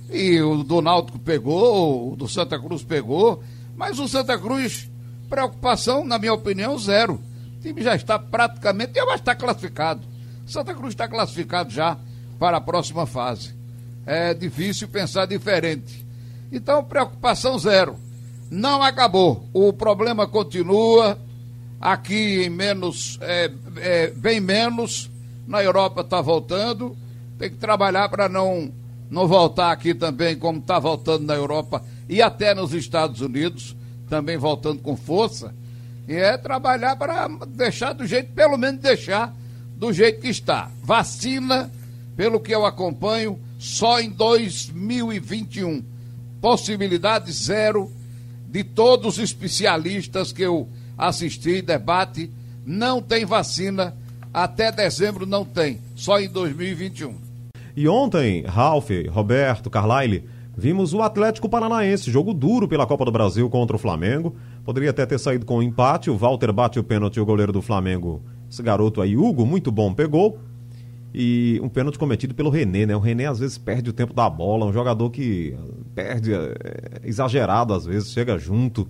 E 0.09 0.39
o 0.39 0.63
do 0.63 0.81
Náutico 0.81 1.19
pegou, 1.19 2.13
o 2.13 2.15
do 2.15 2.25
Santa 2.25 2.57
Cruz 2.57 2.83
pegou, 2.83 3.43
mas 3.75 3.99
o 3.99 4.07
Santa 4.07 4.37
Cruz, 4.37 4.89
preocupação, 5.27 6.05
na 6.05 6.17
minha 6.17 6.33
opinião, 6.33 6.77
zero. 6.79 7.15
O 7.57 7.61
time 7.61 7.81
já 7.81 7.95
está 7.95 8.17
praticamente, 8.17 8.93
já 8.93 9.15
está 9.15 9.35
classificado. 9.35 10.01
Santa 10.47 10.73
Cruz 10.73 10.93
está 10.93 11.07
classificado 11.07 11.69
já 11.69 11.97
para 12.39 12.57
a 12.57 12.61
próxima 12.61 13.05
fase. 13.05 13.53
É 14.05 14.33
difícil 14.33 14.87
pensar 14.87 15.25
diferente. 15.25 16.05
Então, 16.51 16.83
preocupação 16.83 17.59
zero. 17.59 17.97
Não 18.49 18.81
acabou. 18.81 19.47
O 19.53 19.73
problema 19.73 20.25
continua. 20.27 21.19
Aqui 21.79 22.43
em 22.43 22.49
menos, 22.49 23.19
é, 23.21 23.51
é, 23.77 24.07
bem 24.11 24.39
menos. 24.39 25.11
Na 25.45 25.61
Europa 25.63 26.01
está 26.01 26.21
voltando 26.21 26.97
tem 27.37 27.49
que 27.49 27.57
trabalhar 27.57 28.09
para 28.09 28.27
não, 28.27 28.71
não 29.09 29.27
voltar 29.27 29.71
aqui 29.71 29.93
também, 29.93 30.35
como 30.35 30.59
está 30.59 30.79
voltando 30.79 31.25
na 31.25 31.35
Europa 31.35 31.83
e 32.09 32.21
até 32.21 32.53
nos 32.53 32.73
Estados 32.73 33.21
Unidos, 33.21 33.75
também 34.09 34.37
voltando 34.37 34.81
com 34.81 34.95
força. 34.97 35.53
E 36.07 36.15
é 36.15 36.37
trabalhar 36.37 36.95
para 36.95 37.27
deixar 37.47 37.93
do 37.93 38.05
jeito, 38.05 38.31
pelo 38.33 38.57
menos 38.57 38.81
deixar 38.81 39.33
do 39.77 39.93
jeito 39.93 40.21
que 40.21 40.27
está. 40.27 40.71
Vacina, 40.83 41.71
pelo 42.15 42.39
que 42.39 42.53
eu 42.53 42.65
acompanho, 42.65 43.39
só 43.59 43.99
em 43.99 44.09
2021. 44.09 45.83
Possibilidade 46.41 47.31
zero 47.31 47.91
de 48.49 48.63
todos 48.63 49.17
os 49.17 49.23
especialistas 49.23 50.31
que 50.31 50.41
eu 50.41 50.67
assisti, 50.97 51.61
debate, 51.61 52.31
não 52.65 53.01
tem 53.01 53.25
vacina. 53.25 53.95
Até 54.33 54.71
dezembro 54.71 55.25
não 55.25 55.45
tem, 55.45 55.79
só 55.95 56.19
em 56.19 56.27
2021. 56.27 57.15
E 57.75 57.87
ontem, 57.87 58.43
Ralph, 58.43 58.89
Roberto, 59.09 59.69
Carlyle, 59.69 60.27
vimos 60.55 60.93
o 60.93 61.01
Atlético 61.01 61.47
Paranaense, 61.47 62.11
jogo 62.11 62.33
duro 62.33 62.67
pela 62.67 62.87
Copa 62.87 63.05
do 63.05 63.11
Brasil 63.11 63.49
contra 63.49 63.75
o 63.75 63.79
Flamengo. 63.79 64.35
Poderia 64.65 64.89
até 64.89 65.05
ter 65.05 65.19
saído 65.19 65.45
com 65.45 65.57
um 65.57 65.63
empate, 65.63 66.09
o 66.09 66.17
Walter 66.17 66.51
bate 66.51 66.79
o 66.79 66.83
pênalti 66.83 67.17
e 67.17 67.21
o 67.21 67.25
goleiro 67.25 67.51
do 67.51 67.61
Flamengo, 67.61 68.21
esse 68.49 68.61
garoto 68.61 69.01
aí, 69.01 69.17
Hugo, 69.17 69.45
muito 69.45 69.71
bom, 69.71 69.93
pegou. 69.93 70.39
E 71.13 71.59
um 71.63 71.69
pênalti 71.69 71.97
cometido 71.97 72.35
pelo 72.35 72.49
René, 72.49 72.85
né? 72.85 72.95
O 72.95 72.99
René 72.99 73.25
às 73.25 73.39
vezes 73.39 73.57
perde 73.57 73.89
o 73.89 73.93
tempo 73.93 74.13
da 74.13 74.29
bola, 74.29 74.65
um 74.65 74.73
jogador 74.73 75.09
que 75.09 75.57
perde 75.95 76.33
é, 76.33 77.01
exagerado 77.03 77.73
às 77.73 77.85
vezes, 77.85 78.11
chega 78.11 78.37
junto 78.37 78.87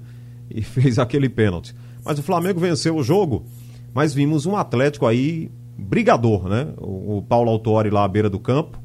e 0.50 0.62
fez 0.64 1.00
aquele 1.00 1.30
pênalti. 1.30 1.74
Mas 2.04 2.20
o 2.20 2.24
Flamengo 2.24 2.60
venceu 2.60 2.96
o 2.96 3.04
jogo, 3.04 3.46
mas 3.94 4.14
vimos 4.14 4.46
um 4.46 4.56
Atlético 4.56 5.06
aí 5.06 5.50
brigador, 5.78 6.50
né? 6.50 6.68
O, 6.78 7.18
o 7.18 7.22
Paulo 7.22 7.50
Autori 7.50 7.90
lá 7.90 8.04
à 8.04 8.08
beira 8.08 8.30
do 8.30 8.40
campo, 8.40 8.82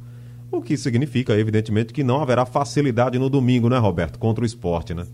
o 0.50 0.60
que 0.60 0.76
significa, 0.76 1.32
evidentemente, 1.34 1.92
que 1.92 2.04
não 2.04 2.20
haverá 2.20 2.44
facilidade 2.44 3.18
no 3.18 3.30
domingo, 3.30 3.68
né, 3.68 3.78
Roberto? 3.78 4.18
Contra 4.18 4.44
o 4.44 4.46
esporte, 4.46 4.92
né? 4.92 5.06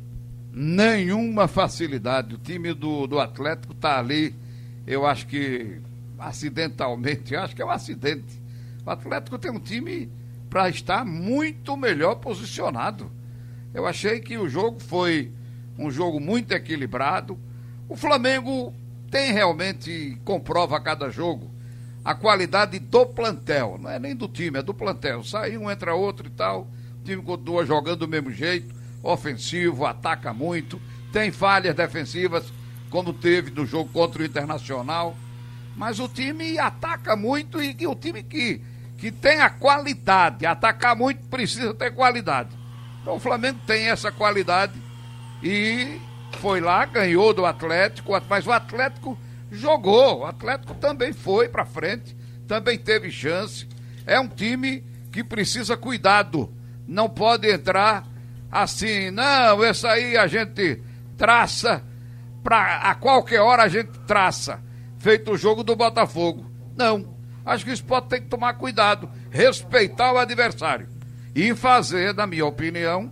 Nenhuma 0.53 1.47
facilidade. 1.47 2.35
O 2.35 2.39
time 2.39 2.75
do, 2.75 3.07
do 3.07 3.21
Atlético 3.21 3.73
tá 3.75 4.01
ali, 4.01 4.35
eu 4.89 5.05
acho 5.05 5.27
que 5.27 5.81
acidentalmente, 6.19 7.35
eu 7.35 7.41
acho 7.41 7.55
que 7.55 7.61
é 7.61 7.65
um 7.65 7.71
acidente. 7.71 8.43
O 8.85 8.91
Atlético 8.91 9.39
tem 9.39 9.51
um 9.51 9.61
time 9.61 10.11
para 10.49 10.69
estar 10.71 11.05
muito 11.05 11.77
melhor 11.77 12.15
posicionado. 12.17 13.13
Eu 13.75 13.87
achei 13.87 14.19
que 14.19 14.39
o 14.39 14.49
jogo 14.49 14.81
foi 14.81 15.31
um 15.79 15.91
jogo 15.91 16.19
muito 16.19 16.53
equilibrado. 16.53 17.39
O 17.87 17.97
Flamengo 17.97 18.73
tem 19.11 19.31
realmente, 19.31 20.19
comprova 20.25 20.79
a 20.79 20.81
cada 20.81 21.11
jogo, 21.11 21.51
a 22.03 22.15
qualidade 22.15 22.79
do 22.79 23.05
plantel. 23.05 23.79
Não 23.79 23.91
é 23.91 23.99
nem 23.99 24.17
do 24.17 24.27
time, 24.27 24.59
é 24.59 24.63
do 24.63 24.73
plantel. 24.73 25.23
Sai 25.23 25.59
um, 25.59 25.71
entra 25.71 25.95
outro 25.95 26.29
e 26.29 26.31
tal. 26.31 26.67
O 27.01 27.05
time 27.05 27.23
continua 27.23 27.67
jogando 27.67 28.01
do 28.01 28.09
mesmo 28.09 28.31
jeito, 28.31 28.75
ofensivo, 29.03 29.85
ataca 29.85 30.33
muito, 30.33 30.81
tem 31.13 31.31
falhas 31.31 31.75
defensivas, 31.75 32.51
como 32.91 33.13
teve 33.13 33.51
no 33.51 33.67
jogo 33.67 33.91
contra 33.93 34.23
o 34.23 34.25
Internacional 34.25 35.17
mas 35.79 36.01
o 36.01 36.09
time 36.09 36.59
ataca 36.59 37.15
muito 37.15 37.63
e, 37.63 37.75
e 37.79 37.87
o 37.87 37.95
time 37.95 38.21
que, 38.25 38.61
que 38.99 39.13
tem 39.13 39.41
a 39.41 39.49
qualidade, 39.49 40.45
atacar 40.45 40.97
muito 40.97 41.25
precisa 41.29 41.73
ter 41.73 41.95
qualidade. 41.95 42.51
Então 43.01 43.15
o 43.15 43.21
Flamengo 43.21 43.61
tem 43.65 43.89
essa 43.89 44.11
qualidade 44.11 44.73
e 45.41 46.01
foi 46.41 46.61
lá, 46.61 46.85
ganhou 46.85 47.33
do 47.33 47.47
Atlético, 47.47 48.13
mas 48.29 48.45
o 48.45 48.51
Atlético 48.51 49.17
jogou, 49.53 50.19
o 50.19 50.27
Atlético 50.27 50.75
também 50.75 51.13
foi 51.13 51.49
para 51.49 51.65
frente, 51.65 52.15
também 52.49 52.77
teve 52.77 53.09
chance. 53.09 53.65
É 54.05 54.19
um 54.19 54.27
time 54.27 54.83
que 55.13 55.23
precisa 55.23 55.77
cuidado, 55.77 56.53
não 56.89 57.09
pode 57.09 57.49
entrar 57.49 58.05
assim, 58.51 59.13
não, 59.13 59.65
esse 59.65 59.87
aí 59.87 60.17
a 60.17 60.27
gente 60.27 60.83
traça, 61.17 61.85
pra, 62.43 62.77
a 62.79 62.95
qualquer 62.95 63.41
hora 63.41 63.63
a 63.63 63.69
gente 63.69 63.91
traça 64.07 64.63
feito 64.99 65.33
o 65.33 65.37
jogo 65.37 65.63
do 65.63 65.77
Botafogo. 65.77 66.51
Não. 66.77 67.17
Acho 67.45 67.65
que 67.65 67.71
o 67.71 67.75
esporte 67.75 68.09
tem 68.09 68.21
que 68.21 68.29
tomar 68.29 68.55
cuidado, 68.55 69.11
respeitar 69.31 70.13
o 70.13 70.19
adversário 70.19 70.89
e 71.35 71.55
fazer, 71.55 72.13
na 72.13 72.27
minha 72.27 72.45
opinião, 72.45 73.11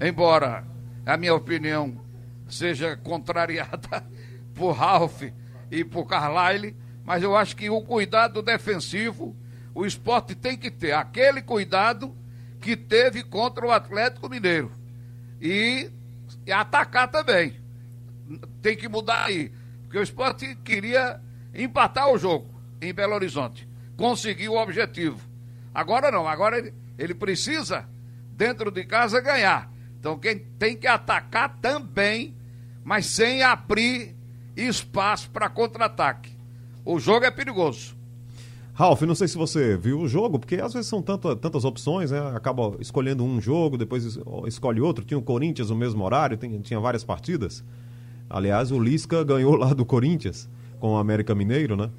embora 0.00 0.64
a 1.04 1.16
minha 1.16 1.34
opinião 1.34 2.00
seja 2.48 2.96
contrariada 2.96 4.04
por 4.54 4.72
Ralph 4.72 5.22
e 5.70 5.84
por 5.84 6.06
Carlyle, 6.06 6.76
mas 7.04 7.22
eu 7.22 7.36
acho 7.36 7.56
que 7.56 7.68
o 7.70 7.80
cuidado 7.80 8.42
defensivo, 8.42 9.34
o 9.74 9.84
esporte 9.84 10.34
tem 10.34 10.56
que 10.56 10.70
ter 10.70 10.92
aquele 10.92 11.42
cuidado 11.42 12.14
que 12.60 12.76
teve 12.76 13.24
contra 13.24 13.66
o 13.66 13.72
Atlético 13.72 14.28
Mineiro. 14.28 14.70
E, 15.40 15.90
e 16.46 16.52
atacar 16.52 17.10
também. 17.10 17.61
Tem 18.60 18.76
que 18.76 18.88
mudar 18.88 19.24
aí. 19.24 19.52
Porque 19.82 19.98
o 19.98 20.02
esporte 20.02 20.56
queria 20.64 21.20
empatar 21.54 22.10
o 22.10 22.18
jogo 22.18 22.48
em 22.80 22.92
Belo 22.92 23.14
Horizonte. 23.14 23.68
Conseguiu 23.96 24.52
o 24.52 24.62
objetivo. 24.62 25.20
Agora 25.74 26.10
não, 26.10 26.26
agora 26.26 26.58
ele, 26.58 26.74
ele 26.98 27.14
precisa, 27.14 27.88
dentro 28.36 28.70
de 28.70 28.84
casa, 28.84 29.20
ganhar. 29.20 29.70
Então 29.98 30.18
quem 30.18 30.38
tem 30.58 30.76
que 30.76 30.86
atacar 30.86 31.58
também, 31.60 32.34
mas 32.84 33.06
sem 33.06 33.42
abrir 33.42 34.16
espaço 34.56 35.30
para 35.30 35.48
contra-ataque. 35.48 36.36
O 36.84 36.98
jogo 36.98 37.24
é 37.24 37.30
perigoso. 37.30 37.96
Ralf, 38.74 39.02
não 39.02 39.14
sei 39.14 39.28
se 39.28 39.36
você 39.36 39.76
viu 39.76 40.00
o 40.00 40.08
jogo, 40.08 40.38
porque 40.38 40.56
às 40.56 40.72
vezes 40.72 40.88
são 40.88 41.02
tanto, 41.02 41.36
tantas 41.36 41.64
opções, 41.64 42.10
né? 42.10 42.18
Acaba 42.34 42.74
escolhendo 42.80 43.22
um 43.22 43.40
jogo, 43.40 43.76
depois 43.76 44.18
escolhe 44.46 44.80
outro. 44.80 45.04
Tinha 45.04 45.18
o 45.18 45.22
Corinthians 45.22 45.68
no 45.68 45.76
mesmo 45.76 46.02
horário, 46.02 46.38
tinha 46.62 46.80
várias 46.80 47.04
partidas. 47.04 47.62
Aliás, 48.32 48.72
o 48.72 48.80
Lisca 48.80 49.22
ganhou 49.22 49.54
lá 49.56 49.74
do 49.74 49.84
Corinthians 49.84 50.48
com 50.80 50.94
o 50.94 50.96
América 50.96 51.34
Mineiro, 51.34 51.76
né? 51.76 51.90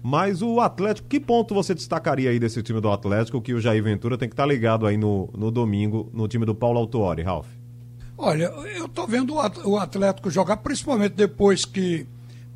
Mas 0.00 0.40
o 0.40 0.60
Atlético, 0.60 1.08
que 1.08 1.18
ponto 1.18 1.52
você 1.52 1.74
destacaria 1.74 2.30
aí 2.30 2.38
desse 2.38 2.62
time 2.62 2.80
do 2.80 2.90
Atlético 2.90 3.42
que 3.42 3.52
o 3.52 3.60
Jair 3.60 3.82
Ventura 3.82 4.16
tem 4.16 4.28
que 4.28 4.32
estar 4.32 4.44
tá 4.44 4.48
ligado 4.48 4.86
aí 4.86 4.96
no, 4.96 5.28
no 5.36 5.50
domingo 5.50 6.08
no 6.14 6.28
time 6.28 6.46
do 6.46 6.54
Paulo 6.54 6.78
Autuori, 6.78 7.22
Ralf? 7.22 7.46
Olha, 8.16 8.44
eu 8.76 8.86
tô 8.88 9.06
vendo 9.06 9.34
o 9.34 9.76
Atlético 9.78 10.30
jogar, 10.30 10.58
principalmente 10.58 11.14
depois 11.14 11.64
que 11.64 12.06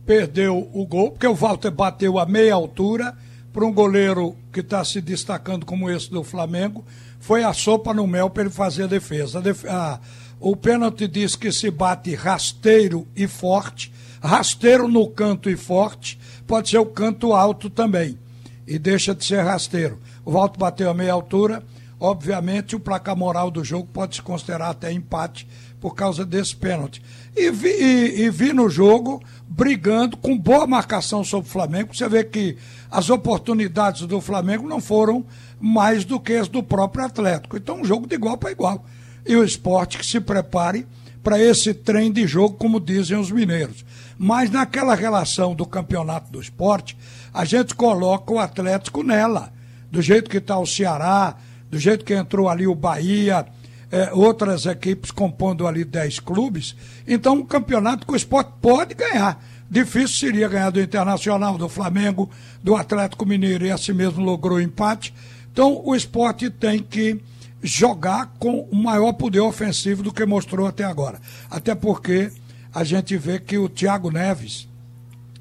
perdeu 0.07 0.71
o 0.73 0.87
gol, 0.87 1.11
porque 1.11 1.27
o 1.27 1.35
Walter 1.35 1.71
bateu 1.71 2.19
a 2.19 2.27
meia 2.27 2.55
altura 2.55 3.17
para 3.53 3.65
um 3.65 3.73
goleiro 3.73 4.37
que 4.53 4.61
está 4.61 4.85
se 4.85 5.01
destacando 5.01 5.67
como 5.67 5.91
esse 5.91 6.11
do 6.11 6.23
Flamengo. 6.23 6.85
Foi 7.19 7.43
a 7.43 7.53
sopa 7.53 7.93
no 7.93 8.07
mel 8.07 8.31
para 8.31 8.45
ele 8.45 8.51
fazer 8.51 8.85
a 8.85 8.87
defesa. 8.87 9.39
A 9.39 9.73
a, 9.73 10.01
o 10.45 10.55
pênalti 10.55 11.09
diz 11.09 11.37
que 11.37 11.51
se 11.51 11.71
bate 11.71 12.15
rasteiro 12.15 13.09
e 13.17 13.27
forte. 13.27 13.91
Rasteiro 14.23 14.87
no 14.87 15.09
canto 15.09 15.49
e 15.49 15.57
forte 15.57 16.21
pode 16.47 16.69
ser 16.69 16.77
o 16.77 16.85
canto 16.85 17.33
alto 17.33 17.71
também. 17.71 18.19
E 18.67 18.79
deixa 18.79 19.15
de 19.15 19.25
ser 19.25 19.43
rasteiro. 19.43 19.99
O 20.23 20.31
Valto 20.31 20.59
bateu 20.59 20.91
a 20.91 20.95
meia 20.95 21.15
altura. 21.15 21.63
Obviamente, 21.99 22.77
o 22.77 22.81
placar 22.81 23.17
moral 23.17 23.51
do 23.51 23.65
jogo 23.65 23.89
pode 23.91 24.17
se 24.17 24.23
considerar 24.23 24.69
até 24.69 24.93
empate 24.93 25.49
por 25.81 25.95
causa 25.95 26.27
desse 26.27 26.55
pênalti. 26.55 27.03
E 27.35 27.51
vi, 27.51 27.69
e, 27.69 28.25
e 28.25 28.31
vi 28.31 28.53
no 28.53 28.69
jogo 28.69 29.23
brigando 29.49 30.15
com 30.19 30.37
boa 30.37 30.67
marcação 30.67 31.25
sobre 31.25 31.49
o 31.49 31.53
Flamengo. 31.53 31.97
Você 31.97 32.07
vê 32.07 32.23
que 32.23 32.59
as 32.91 33.09
oportunidades 33.09 34.03
do 34.03 34.21
Flamengo 34.21 34.69
não 34.69 34.81
foram 34.81 35.25
mais 35.59 36.05
do 36.05 36.21
que 36.21 36.35
as 36.35 36.49
do 36.49 36.63
próprio 36.63 37.07
Atlético. 37.07 37.57
Então, 37.57 37.81
um 37.81 37.85
jogo 37.85 38.07
de 38.07 38.15
igual 38.15 38.37
para 38.37 38.53
igual 38.53 38.85
e 39.27 39.37
o 39.37 39.45
esporte 39.45 39.99
que 39.99 40.07
se 40.07 40.21
prepare 40.21 40.87
para 41.23 41.41
esse 41.41 41.73
trem 41.73 42.13
de 42.13 42.27
jogo, 42.27 42.57
como 42.57 42.79
dizem 42.79 43.17
os 43.17 43.31
mineiros. 43.31 43.85
Mas 44.19 44.51
naquela 44.51 44.95
relação 44.95 45.55
do 45.55 45.65
campeonato 45.65 46.31
do 46.31 46.41
esporte, 46.41 46.97
a 47.33 47.45
gente 47.45 47.75
coloca 47.75 48.33
o 48.33 48.39
Atlético 48.39 49.03
nela. 49.03 49.53
Do 49.91 50.03
jeito 50.03 50.29
que 50.29 50.37
está 50.37 50.59
o 50.59 50.67
Ceará, 50.67 51.37
do 51.71 51.79
jeito 51.79 52.05
que 52.05 52.15
entrou 52.15 52.49
ali 52.49 52.67
o 52.67 52.75
Bahia, 52.75 53.47
é, 53.91 54.13
outras 54.13 54.67
equipes 54.67 55.11
compondo 55.11 55.67
ali 55.67 55.85
10 55.85 56.21
clubes. 56.21 56.77
Então, 57.07 57.35
um 57.37 57.47
campeonato 57.47 58.07
que 58.07 58.13
o 58.13 58.17
esporte 58.17 58.53
pode 58.61 58.95
ganhar. 58.95 59.43
Difícil 59.71 60.29
seria 60.29 60.49
ganhar 60.49 60.71
do 60.71 60.81
Internacional, 60.81 61.57
do 61.57 61.69
Flamengo, 61.69 62.31
do 62.63 62.77
Atlético 62.77 63.25
Mineiro, 63.25 63.67
e 63.67 63.71
assim 63.71 63.93
mesmo 63.93 64.23
logrou 64.23 64.61
empate. 64.61 65.15
Então, 65.53 65.81
o 65.85 65.95
esporte 65.95 66.51
tem 66.51 66.83
que 66.83 67.21
jogar 67.65 68.35
com 68.39 68.69
o 68.71 68.77
maior 68.77 69.15
poder 69.15 69.41
ofensivo 69.41 70.03
do 70.03 70.13
que 70.13 70.27
mostrou 70.27 70.67
até 70.67 70.85
agora. 70.85 71.19
Até 71.51 71.75
porque 71.75 72.31
a 72.73 72.85
gente 72.85 73.17
vê 73.17 73.41
que 73.41 73.57
o 73.57 73.71
Thiago 73.71 74.11
Neves 74.11 74.69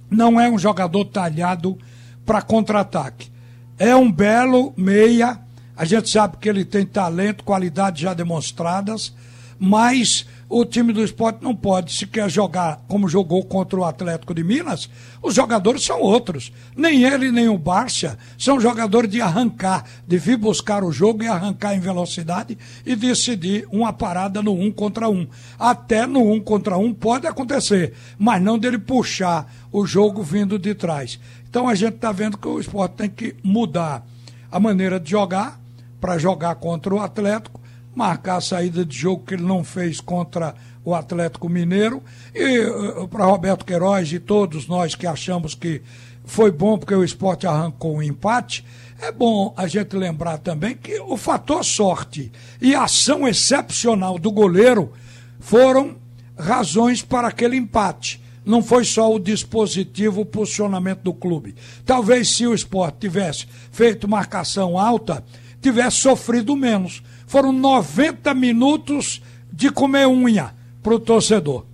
não 0.10 0.40
é 0.40 0.50
um 0.50 0.58
jogador 0.58 1.04
talhado 1.06 1.78
para 2.26 2.42
contra-ataque. 2.42 3.30
É 3.78 3.94
um 3.94 4.10
belo 4.10 4.74
meia, 4.78 5.38
a 5.76 5.84
gente 5.84 6.10
sabe 6.10 6.38
que 6.38 6.48
ele 6.48 6.64
tem 6.64 6.86
talento, 6.86 7.44
qualidades 7.44 8.02
já 8.02 8.14
demonstradas, 8.14 9.14
mas 9.60 10.26
o 10.50 10.66
time 10.66 10.94
do 10.94 11.04
esporte 11.04 11.44
não 11.44 11.56
pode, 11.56 11.94
se 11.94 12.06
quer 12.06 12.30
jogar 12.30 12.82
como 12.88 13.08
jogou 13.08 13.44
contra 13.44 13.80
o 13.80 13.86
Atlético 13.86 14.34
de 14.34 14.44
Minas, 14.44 14.90
os 15.22 15.34
jogadores 15.34 15.84
são 15.84 16.00
outros. 16.00 16.52
Nem 16.76 17.04
ele, 17.04 17.32
nem 17.32 17.48
o 17.50 17.58
Barça 17.58 18.18
são 18.38 18.60
jogadores 18.60 19.10
de 19.10 19.22
arrancar, 19.22 19.86
de 20.08 20.18
vir 20.18 20.38
buscar 20.38 20.84
o 20.84 20.92
jogo 20.92 21.24
e 21.24 21.28
arrancar 21.28 21.76
em 21.76 21.80
velocidade 21.80 22.58
e 22.86 22.96
decidir 22.96 23.68
uma 23.72 23.92
parada 23.94 24.42
no 24.42 24.54
um 24.54 24.72
contra 24.72 25.10
um. 25.10 25.28
Até 25.58 26.06
no 26.06 26.32
um 26.32 26.40
contra 26.40 26.78
um 26.78 26.94
pode 26.94 27.26
acontecer, 27.26 27.94
mas 28.18 28.42
não 28.42 28.60
dele 28.60 28.78
puxar 28.78 29.52
o 29.72 29.86
jogo 29.86 30.22
vindo 30.22 30.60
de 30.60 30.76
trás. 30.76 31.20
Então 31.50 31.68
a 31.68 31.76
gente 31.76 31.96
está 31.96 32.12
vendo 32.12 32.38
que 32.38 32.48
o 32.48 32.60
esporte 32.60 32.96
tem 32.96 33.10
que 33.10 33.36
mudar 33.44 34.06
a 34.52 34.60
maneira 34.60 35.00
de 35.00 35.10
jogar 35.10 35.60
para 36.00 36.18
jogar 36.18 36.56
contra 36.56 36.94
o 36.94 37.00
Atlético 37.00 37.63
marcar 37.96 38.38
a 38.38 38.42
saída 38.42 38.86
de 38.86 38.98
jogo 38.98 39.26
que 39.26 39.34
ele 39.36 39.44
não 39.44 39.64
fez 39.64 40.02
contra 40.02 40.56
o 40.84 40.94
Atlético 40.94 41.50
Mineiro. 41.50 42.02
E 42.34 42.60
uh, 42.60 43.08
para 43.08 43.26
Roberto 43.26 43.66
Queiroz 43.66 44.12
e 44.12 44.20
todos 44.20 44.68
nós 44.68 44.96
que 44.96 45.08
achamos 45.08 45.56
que 45.56 45.82
foi 46.26 46.52
bom 46.52 46.78
porque 46.78 46.96
o 46.96 47.04
esporte 47.04 47.46
arrancou 47.46 47.98
um 47.98 48.04
empate, 48.04 48.66
é 49.02 49.12
bom 49.12 49.54
a 49.58 49.68
gente 49.68 49.96
lembrar 49.96 50.38
também 50.38 50.76
que 50.76 51.00
o 51.02 51.18
fator 51.18 51.64
sorte 51.64 52.32
e 52.62 52.74
a 52.74 52.84
ação 52.84 53.28
excepcional 53.28 54.18
do 54.18 54.32
goleiro 54.32 54.94
foram 55.40 55.98
razões 56.38 57.02
para 57.02 57.28
aquele 57.28 57.58
empate. 57.58 58.22
Não 58.46 58.62
foi 58.62 58.84
só 58.84 59.14
o 59.14 59.20
dispositivo, 59.20 60.22
o 60.22 60.26
posicionamento 60.26 61.02
do 61.02 61.14
clube. 61.14 61.56
Talvez 61.86 62.30
se 62.30 62.46
o 62.46 62.54
esporte 62.54 63.00
tivesse 63.00 63.48
feito 63.72 64.08
marcação 64.08 64.78
alta, 64.78 65.24
tivesse 65.62 65.98
sofrido 65.98 66.56
menos 66.56 67.02
foram 67.34 67.52
90 67.52 68.32
minutos 68.36 69.20
de 69.52 69.72
comer 69.72 70.08
unha 70.08 70.54
para 70.84 70.94
o 70.94 71.00
torcedor. 71.00 71.66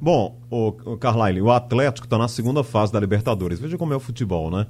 Bom, 0.00 0.38
o, 0.48 0.68
o 0.68 0.96
Carlyle, 0.96 1.42
o 1.42 1.50
Atlético 1.50 2.06
está 2.06 2.16
na 2.16 2.28
segunda 2.28 2.62
fase 2.62 2.92
da 2.92 3.00
Libertadores. 3.00 3.58
Veja 3.58 3.76
como 3.76 3.92
é 3.92 3.96
o 3.96 4.00
futebol, 4.00 4.52
né? 4.52 4.68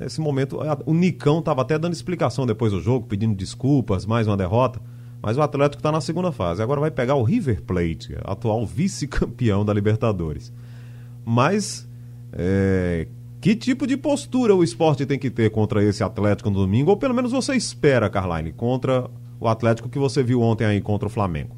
Nesse 0.00 0.20
momento, 0.20 0.60
o 0.86 0.94
Nicão 0.94 1.40
estava 1.40 1.62
até 1.62 1.76
dando 1.76 1.94
explicação 1.94 2.46
depois 2.46 2.70
do 2.70 2.80
jogo, 2.80 3.08
pedindo 3.08 3.34
desculpas, 3.34 4.06
mais 4.06 4.28
uma 4.28 4.36
derrota. 4.36 4.80
Mas 5.20 5.36
o 5.36 5.42
Atlético 5.42 5.80
está 5.80 5.90
na 5.90 6.00
segunda 6.00 6.30
fase. 6.30 6.62
Agora 6.62 6.80
vai 6.80 6.92
pegar 6.92 7.16
o 7.16 7.24
River 7.24 7.60
Plate, 7.62 8.16
atual 8.22 8.64
vice-campeão 8.64 9.64
da 9.64 9.74
Libertadores. 9.74 10.52
Mas 11.24 11.88
é, 12.32 13.08
que 13.40 13.56
tipo 13.56 13.84
de 13.84 13.96
postura 13.96 14.54
o 14.54 14.62
esporte 14.62 15.04
tem 15.04 15.18
que 15.18 15.28
ter 15.28 15.50
contra 15.50 15.82
esse 15.82 16.04
Atlético 16.04 16.50
no 16.50 16.60
domingo? 16.60 16.92
Ou 16.92 16.96
pelo 16.96 17.14
menos 17.14 17.32
você 17.32 17.56
espera, 17.56 18.08
Carline, 18.08 18.52
contra 18.52 19.10
o 19.40 19.48
Atlético 19.48 19.88
que 19.88 19.98
você 19.98 20.22
viu 20.22 20.42
ontem 20.42 20.66
aí 20.66 20.80
contra 20.80 21.08
o 21.08 21.10
Flamengo? 21.10 21.56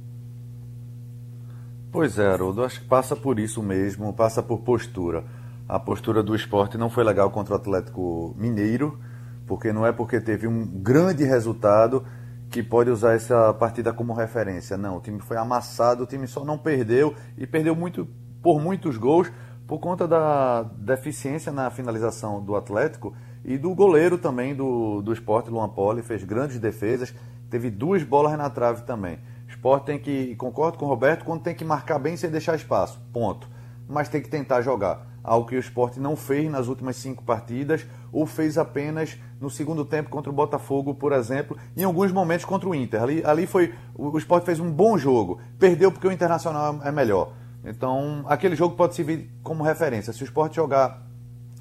Pois 1.91 2.19
é, 2.19 2.27
Haroldo, 2.27 2.65
acho 2.65 2.81
que 2.81 2.87
passa 2.87 3.17
por 3.17 3.39
isso 3.39 3.63
mesmo, 3.63 4.13
passa 4.15 4.43
por 4.43 4.61
postura. 4.61 5.25
A 5.69 5.79
postura 5.79 6.23
do 6.23 6.35
esporte 6.35 6.79
não 6.79 6.89
foi 6.89 7.05
legal 7.05 7.31
contra 7.31 7.55
o 7.55 7.57
Atlético 7.57 8.35
Mineiro, 8.39 8.99
porque 9.47 9.73
não 9.73 9.85
é 9.85 9.93
porque 9.93 10.21
teve 10.21 10.47
um 10.47 10.65
grande 10.65 11.25
resultado 11.25 12.05
que 12.49 12.63
pode 12.63 12.89
usar 12.89 13.15
essa 13.15 13.53
partida 13.55 13.93
como 13.93 14.13
referência. 14.13 14.77
Não, 14.77 14.99
o 14.99 15.01
time 15.01 15.21
foi 15.21 15.37
amassado, 15.37 16.05
o 16.05 16.07
time 16.07 16.27
só 16.27 16.45
não 16.45 16.57
perdeu 16.57 17.15
e 17.37 17.47
perdeu 17.47 17.75
muito 17.75 18.07
por 18.43 18.61
muitos 18.61 18.97
gols 18.97 19.31
por 19.67 19.79
conta 19.79 20.07
da 20.07 20.63
deficiência 20.63 21.51
na 21.51 21.71
finalização 21.71 22.43
do 22.45 22.55
Atlético 22.55 23.15
e 23.45 23.57
do 23.57 23.75
goleiro 23.75 24.19
também 24.19 24.55
do, 24.55 25.01
do 25.03 25.13
esporte, 25.13 25.51
Luan 25.51 25.69
Poli, 25.69 26.03
fez 26.03 26.23
grandes 26.25 26.59
defesas 26.59 27.15
teve 27.53 27.71
duas 27.71 28.03
bolas 28.03 28.37
na 28.39 28.49
trave 28.49 28.83
também. 28.85 29.19
Esporte 29.47 29.85
tem 29.85 29.99
que, 29.99 30.35
concordo 30.37 30.79
com 30.79 30.87
o 30.87 30.89
Roberto, 30.89 31.23
quando 31.23 31.43
tem 31.43 31.55
que 31.55 31.67
marcar 31.67 31.99
bem 31.99 32.17
sem 32.17 32.31
deixar 32.31 32.57
espaço, 32.57 32.99
ponto. 33.13 33.47
Mas 33.87 34.09
tem 34.09 34.23
que 34.23 34.29
tentar 34.31 34.63
jogar. 34.63 35.07
Algo 35.23 35.47
que 35.47 35.55
o 35.55 35.59
esporte 35.59 36.01
não 36.01 36.17
fez 36.17 36.51
nas 36.51 36.67
últimas 36.67 36.97
cinco 36.97 37.23
partidas, 37.23 37.87
ou 38.11 38.25
fez 38.25 38.57
apenas 38.57 39.19
no 39.39 39.51
segundo 39.51 39.85
tempo 39.85 40.09
contra 40.09 40.31
o 40.31 40.35
Botafogo, 40.35 40.95
por 40.95 41.13
exemplo, 41.13 41.59
em 41.77 41.85
alguns 41.85 42.11
momentos 42.11 42.47
contra 42.47 42.67
o 42.67 42.75
Inter. 42.75 43.03
Ali, 43.03 43.23
ali 43.23 43.47
foi. 43.47 43.75
O 43.95 44.17
esporte 44.17 44.47
fez 44.47 44.59
um 44.59 44.71
bom 44.71 44.97
jogo, 44.97 45.39
perdeu 45.59 45.93
porque 45.93 46.09
o 46.09 46.13
Internacional 46.13 46.81
é 46.83 46.91
melhor. 46.91 47.35
Então, 47.63 48.25
aquele 48.29 48.57
jogo 48.57 48.77
pode 48.77 48.95
servir 48.95 49.31
como 49.43 49.63
referência. 49.63 50.11
Se 50.11 50.23
o 50.23 50.25
esporte 50.25 50.57
jogar 50.57 51.03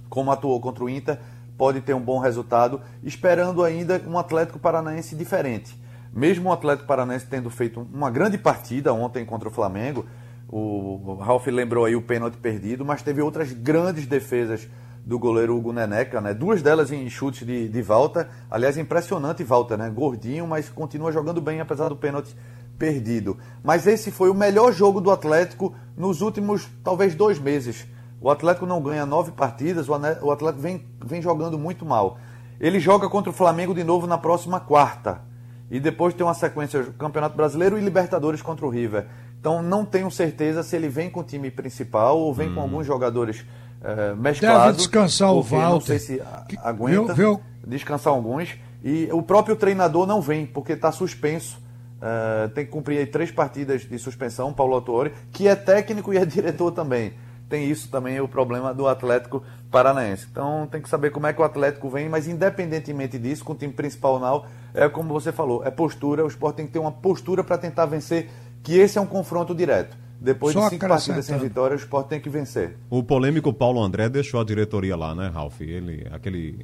como 0.10 0.32
atuou 0.32 0.60
contra 0.62 0.86
o 0.86 0.89
Inter, 0.89 1.19
pode 1.58 1.82
ter 1.82 1.93
um 1.93 2.01
bom 2.01 2.17
resultado, 2.17 2.82
esperando 3.04 3.62
ainda 3.62 4.01
um 4.08 4.17
Atlético 4.17 4.58
Paranaense 4.58 5.17
diferente. 5.17 5.81
Mesmo 6.13 6.50
o 6.50 6.54
Atlético 6.54 6.88
Paranaense 6.88 7.26
tendo 7.26 7.50
feito 7.50 7.88
uma 7.93 8.12
grande 8.12 8.38
partida 8.38 8.93
ontem 8.93 9.26
contra 9.26 9.47
o 9.47 9.52
Flamengo, 9.52 10.06
o 10.50 11.15
Ralf 11.15 11.47
lembrou 11.47 11.86
aí 11.86 11.95
o 11.95 12.02
pênalti 12.02 12.36
perdido, 12.36 12.84
mas 12.84 13.02
teve 13.02 13.21
outras 13.21 13.54
grandes 13.54 14.06
defesas 14.06 14.67
do 15.06 15.17
goleiro 15.17 15.56
Hugo 15.56 15.71
Neneca, 15.71 16.19
né? 16.19 16.34
Duas 16.34 16.62
delas 16.62 16.91
em 16.91 17.10
chutes 17.10 17.47
de, 17.47 17.69
de 17.69 17.82
volta. 17.82 18.30
Aliás, 18.50 18.78
impressionante 18.78 19.43
volta, 19.43 19.78
né? 19.78 19.89
Gordinho, 19.89 20.45
mas 20.45 20.69
continua 20.69 21.12
jogando 21.12 21.39
bem 21.39 21.62
apesar 21.62 21.88
do 21.88 21.95
pênalti 21.95 22.36
perdido. 22.78 23.38
Mas 23.63 23.88
esse 23.88 24.12
foi 24.12 24.30
o 24.30 24.36
melhor 24.36 24.74
jogo 24.74 25.00
do 25.00 25.10
Atlético 25.10 25.74
nos 25.95 26.21
últimos, 26.21 26.67
talvez, 26.84 27.15
dois 27.15 27.39
meses. 27.39 27.88
O 28.19 28.30
Atlético 28.30 28.65
não 28.65 28.82
ganha 28.82 29.06
nove 29.06 29.32
partidas, 29.32 29.88
o 29.88 30.32
Atlético 30.32 30.62
vem, 30.62 30.86
vem 31.04 31.21
jogando 31.21 31.58
muito 31.58 31.86
mal. 31.86 32.19
Ele 32.60 32.80
joga 32.80 33.10
contra 33.10 33.30
o 33.30 33.34
Flamengo 33.34 33.74
de 33.74 33.84
novo 33.84 34.06
na 34.06 34.17
próxima 34.17 34.60
quarta 34.60 35.31
e 35.71 35.79
depois 35.79 36.13
tem 36.13 36.25
uma 36.25 36.34
sequência 36.34 36.84
Campeonato 36.99 37.36
Brasileiro 37.36 37.77
e 37.77 37.81
Libertadores 37.81 38.41
contra 38.41 38.65
o 38.65 38.69
River. 38.69 39.07
Então 39.39 39.63
não 39.63 39.86
tenho 39.86 40.12
certeza 40.12 40.62
se 40.62 40.75
ele 40.75 40.89
vem 40.89 41.10
com 41.10 41.21
o 41.21 41.23
time 41.23 41.49
principal 41.49 42.19
ou 42.19 42.34
vem 42.34 42.49
hum. 42.49 42.55
com 42.55 42.62
alguns 42.62 42.86
jogadores 42.86 43.45
é, 43.81 44.13
mesclados. 44.13 44.65
Deve 44.65 44.77
descansar 44.77 45.31
o 45.31 45.41
Walter. 45.41 45.69
Não 45.69 45.81
sei 45.81 45.99
se 45.99 46.21
aguenta 46.62 47.13
viu, 47.13 47.38
viu? 47.38 47.41
descansar 47.65 48.12
alguns. 48.12 48.53
E 48.84 49.07
o 49.13 49.23
próprio 49.23 49.55
treinador 49.55 50.05
não 50.05 50.21
vem, 50.21 50.45
porque 50.45 50.73
está 50.73 50.91
suspenso. 50.91 51.60
Uh, 52.01 52.49
tem 52.49 52.65
que 52.65 52.71
cumprir 52.71 52.97
aí 52.97 53.05
três 53.05 53.29
partidas 53.29 53.81
de 53.84 53.99
suspensão, 53.99 54.51
Paulo 54.51 54.73
Autori, 54.73 55.13
que 55.31 55.47
é 55.47 55.55
técnico 55.55 56.12
e 56.12 56.17
é 56.17 56.25
diretor 56.25 56.71
também. 56.71 57.13
Tem 57.47 57.69
isso 57.69 57.89
também, 57.89 58.19
o 58.19 58.27
problema 58.27 58.73
do 58.73 58.88
Atlético 58.88 59.43
Paranaense. 59.71 60.27
Então 60.29 60.67
tem 60.69 60.81
que 60.81 60.89
saber 60.89 61.10
como 61.12 61.25
é 61.25 61.34
que 61.34 61.41
o 61.41 61.43
Atlético 61.43 61.89
vem, 61.89 62.10
mas 62.10 62.27
independentemente 62.27 63.17
disso, 63.17 63.43
com 63.43 63.53
o 63.53 63.55
time 63.55 63.73
principal 63.73 64.19
não, 64.19 64.43
é 64.73 64.88
como 64.89 65.13
você 65.13 65.31
falou, 65.31 65.63
é 65.65 65.71
postura, 65.71 66.23
o 66.23 66.27
esporte 66.27 66.57
tem 66.57 66.67
que 66.67 66.73
ter 66.73 66.79
uma 66.79 66.91
postura 66.91 67.43
para 67.43 67.57
tentar 67.57 67.86
vencer, 67.86 68.29
que 68.62 68.77
esse 68.77 68.97
é 68.97 69.01
um 69.01 69.07
confronto 69.07 69.55
direto. 69.55 69.97
Depois 70.19 70.53
Só 70.53 70.65
de 70.65 70.75
cinco 70.75 70.88
partidas 70.88 71.25
sem 71.25 71.38
vitória, 71.39 71.75
o 71.75 71.79
esporte 71.79 72.10
tem 72.10 72.19
que 72.19 72.29
vencer. 72.29 72.77
O 72.91 73.01
polêmico 73.01 73.51
Paulo 73.51 73.81
André 73.81 74.07
deixou 74.07 74.39
a 74.39 74.43
diretoria 74.43 74.95
lá, 74.95 75.15
né, 75.15 75.31
Ralf? 75.34 75.60
Ele, 75.62 76.05
aquele 76.12 76.63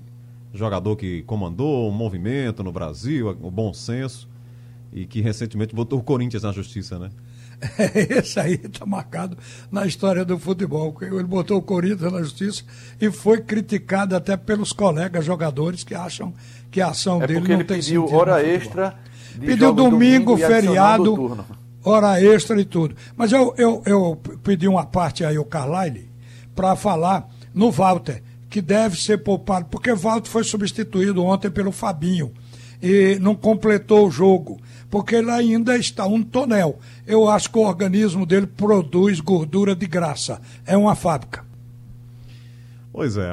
jogador 0.54 0.96
que 0.96 1.24
comandou 1.24 1.90
o 1.90 1.92
movimento 1.92 2.64
no 2.64 2.72
Brasil, 2.72 3.36
o 3.42 3.50
bom 3.50 3.74
senso, 3.74 4.30
e 4.94 5.08
que 5.08 5.22
recentemente 5.22 5.74
botou 5.74 5.98
o 5.98 6.04
Corinthians 6.04 6.44
na 6.44 6.52
justiça, 6.52 7.00
né? 7.00 7.10
Esse 7.96 8.40
aí 8.40 8.60
está 8.64 8.86
marcado 8.86 9.38
na 9.72 9.86
história 9.86 10.24
do 10.24 10.38
futebol. 10.38 10.96
Ele 11.02 11.24
botou 11.24 11.58
o 11.58 11.62
Corinthians 11.62 12.12
na 12.12 12.22
justiça 12.22 12.64
e 13.02 13.12
foi 13.12 13.42
criticado 13.42 14.16
até 14.16 14.38
pelos 14.38 14.72
colegas 14.72 15.26
jogadores 15.26 15.84
que 15.84 15.96
acham 15.96 16.34
que 16.70 16.80
a 16.80 16.90
ação 16.90 17.22
é 17.22 17.28
dele 17.28 17.40
não 17.48 17.56
ele 17.56 17.64
tem 17.64 17.78
pediu 17.78 18.06
hora 18.14 18.46
extra. 18.46 18.96
Pediu 19.40 19.74
domingo, 19.74 20.36
domingo 20.36 20.38
feriado, 20.38 21.46
hora 21.84 22.22
extra 22.22 22.60
e 22.60 22.66
tudo. 22.66 22.96
Mas 23.16 23.32
eu, 23.32 23.54
eu, 23.58 23.82
eu 23.86 24.22
pedi 24.44 24.68
uma 24.68 24.86
parte 24.86 25.24
aí, 25.24 25.38
o 25.38 25.46
Carlyle, 25.46 26.10
para 26.56 26.76
falar 26.76 27.28
no 27.54 27.72
Walter, 27.72 28.22
que 28.50 28.62
deve 28.62 29.02
ser 29.02 29.20
poupado, 29.24 29.68
porque 29.70 29.94
Walter 29.94 30.30
foi 30.30 30.44
substituído 30.44 31.24
ontem 31.24 31.50
pelo 31.50 31.72
Fabinho 31.72 32.32
e 32.82 33.18
não 33.20 33.36
completou 33.36 34.08
o 34.08 34.12
jogo, 34.12 34.60
porque 34.90 35.16
ele 35.16 35.32
ainda 35.32 35.78
está 35.78 36.06
um 36.06 36.24
tonel. 36.24 36.80
Eu 37.06 37.30
acho 37.30 37.50
que 37.50 37.58
o 37.58 37.68
organismo 37.68 38.26
dele 38.26 38.48
produz 38.48 39.20
gordura 39.20 39.76
de 39.76 39.88
graça. 39.88 40.42
É 40.66 40.78
uma 40.78 40.96
fábrica. 40.96 41.46
Pois 42.92 43.16
é. 43.16 43.32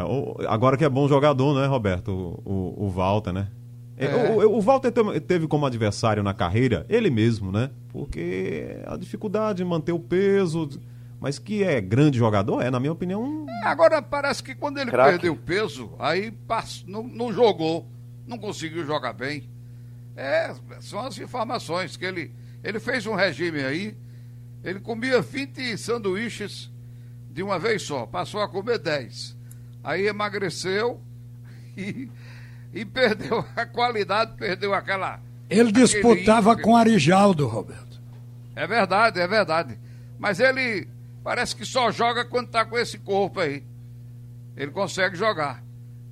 Agora 0.49 0.77
que 0.77 0.85
é 0.85 0.89
bom 0.89 1.09
jogador, 1.09 1.59
né, 1.59 1.67
Roberto? 1.67 2.11
O, 2.45 2.51
o, 2.51 2.85
o 2.87 2.91
Walter, 2.91 3.33
né? 3.33 3.49
É. 3.97 4.09
O, 4.33 4.59
o, 4.59 4.61
Walter 4.61 4.93
teve 5.21 5.47
como 5.47 5.65
adversário 5.65 6.23
na 6.23 6.35
carreira 6.35 6.85
ele 6.89 7.11
mesmo, 7.11 7.53
né? 7.53 7.71
Porque 7.91 8.79
a 8.87 8.97
dificuldade 8.97 9.59
de 9.59 9.65
manter 9.65 9.93
o 9.93 10.01
peso, 10.01 10.69
mas 11.21 11.39
que 11.39 11.63
é 11.63 11.81
grande 11.81 12.19
jogador, 12.19 12.61
é, 12.61 12.71
na 12.71 12.81
minha 12.81 12.93
opinião. 12.93 13.47
É, 13.49 13.67
agora 13.67 14.03
parece 14.03 14.43
que 14.43 14.55
quando 14.55 14.79
ele 14.79 14.91
Craque. 14.91 15.11
perdeu 15.13 15.37
peso, 15.37 15.93
aí 15.99 16.31
passou, 16.31 16.89
não, 16.89 17.05
não 17.05 17.33
jogou, 17.33 17.87
não 18.27 18.39
conseguiu 18.39 18.85
jogar 18.85 19.13
bem. 19.13 19.49
É, 20.17 20.55
são 20.81 21.01
as 21.01 21.19
informações 21.19 21.97
que 21.97 22.05
ele. 22.05 22.33
Ele 22.63 22.81
fez 22.81 23.07
um 23.07 23.15
regime 23.15 23.63
aí, 23.63 23.95
ele 24.63 24.81
comia 24.81 25.21
20 25.21 25.77
sanduíches 25.77 26.71
de 27.31 27.43
uma 27.43 27.59
vez 27.59 27.83
só, 27.83 28.07
passou 28.07 28.41
a 28.41 28.49
comer 28.49 28.79
10. 28.79 29.37
Aí 29.83 30.07
emagreceu 30.07 31.03
e, 31.77 32.09
e 32.73 32.85
perdeu 32.85 33.45
a 33.55 33.67
qualidade, 33.67 34.37
perdeu 34.37 34.73
aquela. 34.73 35.21
Ele 35.51 35.71
disputava 35.71 36.57
com 36.57 36.75
Arijaldo, 36.75 37.47
Roberto. 37.47 38.01
É 38.57 38.67
verdade, 38.67 39.21
é 39.21 39.27
verdade. 39.27 39.79
Mas 40.19 40.41
ele 40.41 40.89
parece 41.23 41.55
que 41.55 41.67
só 41.67 41.91
joga 41.91 42.25
quando 42.25 42.49
tá 42.49 42.65
com 42.65 42.79
esse 42.79 42.99
corpo 42.99 43.41
aí. 43.41 43.63
Ele 44.57 44.71
consegue 44.71 45.17
jogar. 45.17 45.63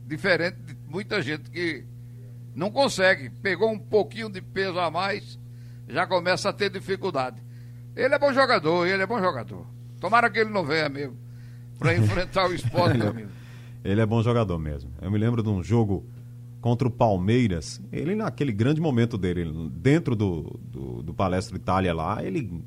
Diferente 0.07 0.59
de 0.59 0.77
muita 0.87 1.22
gente 1.22 1.48
que 1.48 1.85
não 2.55 2.71
consegue. 2.71 3.31
Pegou 3.31 3.71
um 3.71 3.79
pouquinho 3.79 4.31
de 4.31 4.41
peso 4.41 4.79
a 4.79 4.91
mais, 4.91 5.38
já 5.88 6.07
começa 6.07 6.49
a 6.49 6.53
ter 6.53 6.71
dificuldade. 6.71 7.43
Ele 7.95 8.15
é 8.15 8.19
bom 8.19 8.33
jogador, 8.33 8.87
ele 8.87 9.03
é 9.03 9.07
bom 9.07 9.21
jogador. 9.21 9.67
Tomara 10.01 10.31
que 10.31 10.38
ele 10.38 10.51
não 10.51 10.65
venha 10.65 10.88
mesmo 10.88 11.17
para 11.79 11.95
enfrentar 11.97 12.49
o 12.49 12.55
esporte, 12.55 12.99
meu 12.99 13.09
amigo. 13.09 13.29
Ele 13.85 14.01
é 14.01 14.07
bom 14.07 14.23
jogador 14.23 14.59
mesmo. 14.59 14.91
Eu 15.01 15.11
me 15.11 15.19
lembro 15.19 15.43
de 15.43 15.49
um 15.49 15.62
jogo 15.62 16.07
contra 16.61 16.87
o 16.87 16.91
Palmeiras. 16.91 17.81
Ele, 17.93 18.15
naquele 18.15 18.53
grande 18.53 18.81
momento 18.81 19.19
dele, 19.19 19.53
dentro 19.73 20.15
do, 20.15 20.59
do, 20.62 21.03
do 21.03 21.12
Palestra 21.12 21.57
Itália 21.57 21.93
lá, 21.93 22.25
ele, 22.25 22.62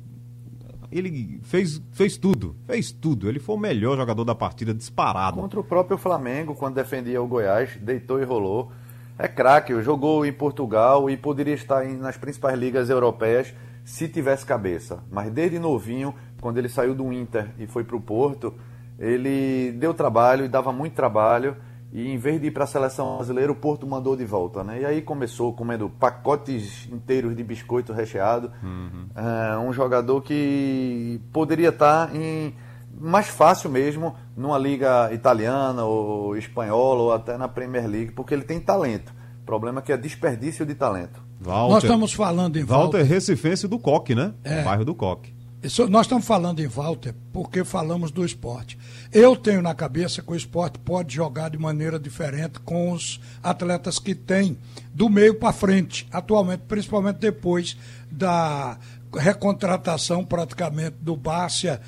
ele 0.92 1.40
fez, 1.42 1.82
fez 1.92 2.18
tudo. 2.18 2.54
Fez 2.66 2.92
tudo. 2.92 3.28
Ele 3.28 3.40
foi 3.40 3.56
o 3.56 3.58
melhor 3.58 3.96
jogador 3.96 4.24
da 4.24 4.34
partida 4.34 4.74
disparado. 4.74 5.40
Contra 5.40 5.58
o 5.58 5.64
próprio 5.64 5.96
Flamengo, 5.96 6.54
quando 6.54 6.74
defendia 6.74 7.20
o 7.20 7.26
Goiás, 7.26 7.76
deitou 7.80 8.20
e 8.20 8.24
rolou. 8.24 8.70
É 9.18 9.26
craque, 9.26 9.80
jogou 9.82 10.26
em 10.26 10.32
Portugal 10.32 11.08
e 11.08 11.16
poderia 11.16 11.54
estar 11.54 11.84
nas 11.84 12.16
principais 12.16 12.58
ligas 12.58 12.90
europeias 12.90 13.54
se 13.84 14.08
tivesse 14.08 14.44
cabeça. 14.44 14.98
Mas 15.10 15.32
desde 15.32 15.58
novinho, 15.58 16.14
quando 16.40 16.58
ele 16.58 16.68
saiu 16.68 16.94
do 16.94 17.12
Inter 17.12 17.50
e 17.58 17.66
foi 17.66 17.84
para 17.84 17.96
o 17.96 18.00
Porto, 18.00 18.52
ele 18.98 19.72
deu 19.72 19.94
trabalho 19.94 20.44
e 20.44 20.48
dava 20.48 20.72
muito 20.72 20.94
trabalho. 20.94 21.56
E 21.92 22.12
em 22.12 22.18
vez 22.18 22.40
de 22.40 22.48
ir 22.48 22.50
para 22.50 22.64
a 22.64 22.66
seleção 22.66 23.16
brasileira, 23.16 23.50
o 23.50 23.54
Porto 23.54 23.86
mandou 23.86 24.16
de 24.16 24.24
volta, 24.24 24.64
né? 24.64 24.80
E 24.80 24.84
aí 24.84 25.00
começou 25.00 25.52
comendo 25.54 25.88
pacotes 25.88 26.86
inteiros 26.92 27.34
de 27.34 27.44
biscoito 27.44 27.92
recheado. 27.92 28.50
Uhum. 28.62 29.06
É, 29.14 29.56
um 29.58 29.72
jogador 29.72 30.20
que 30.20 31.20
poderia 31.32 31.68
estar 31.68 32.14
em 32.14 32.54
mais 32.98 33.28
fácil 33.28 33.70
mesmo 33.70 34.14
numa 34.36 34.58
liga 34.58 35.12
italiana 35.12 35.84
ou 35.84 36.36
espanhola 36.36 37.02
ou 37.02 37.12
até 37.12 37.36
na 37.36 37.48
Premier 37.48 37.86
League, 37.86 38.12
porque 38.12 38.34
ele 38.34 38.44
tem 38.44 38.60
talento. 38.60 39.12
O 39.42 39.46
problema 39.46 39.80
é 39.80 39.82
que 39.82 39.92
é 39.92 39.96
desperdício 39.96 40.64
de 40.66 40.74
talento. 40.74 41.22
Walter, 41.40 41.74
Nós 41.74 41.84
estamos 41.84 42.12
falando 42.12 42.56
em 42.56 42.64
Walter. 42.64 42.98
Walter 42.98 43.02
Recifense 43.04 43.68
do 43.68 43.78
Coque, 43.78 44.14
né? 44.14 44.32
É. 44.42 44.62
O 44.62 44.64
bairro 44.64 44.84
do 44.84 44.94
Coque. 44.94 45.35
Isso, 45.66 45.88
nós 45.88 46.06
estamos 46.06 46.24
falando 46.24 46.60
em 46.60 46.68
Walter 46.68 47.12
porque 47.32 47.64
falamos 47.64 48.12
do 48.12 48.24
esporte. 48.24 48.78
Eu 49.12 49.34
tenho 49.34 49.60
na 49.60 49.74
cabeça 49.74 50.22
que 50.22 50.30
o 50.30 50.36
esporte 50.36 50.78
pode 50.78 51.16
jogar 51.16 51.50
de 51.50 51.58
maneira 51.58 51.98
diferente 51.98 52.60
com 52.60 52.92
os 52.92 53.20
atletas 53.42 53.98
que 53.98 54.14
tem 54.14 54.56
do 54.94 55.10
meio 55.10 55.34
para 55.34 55.52
frente, 55.52 56.06
atualmente, 56.12 56.60
principalmente 56.68 57.16
depois 57.16 57.76
da 58.08 58.78
recontratação 59.12 60.24
praticamente 60.24 60.98
do 61.00 61.16
Bárcia, 61.16 61.80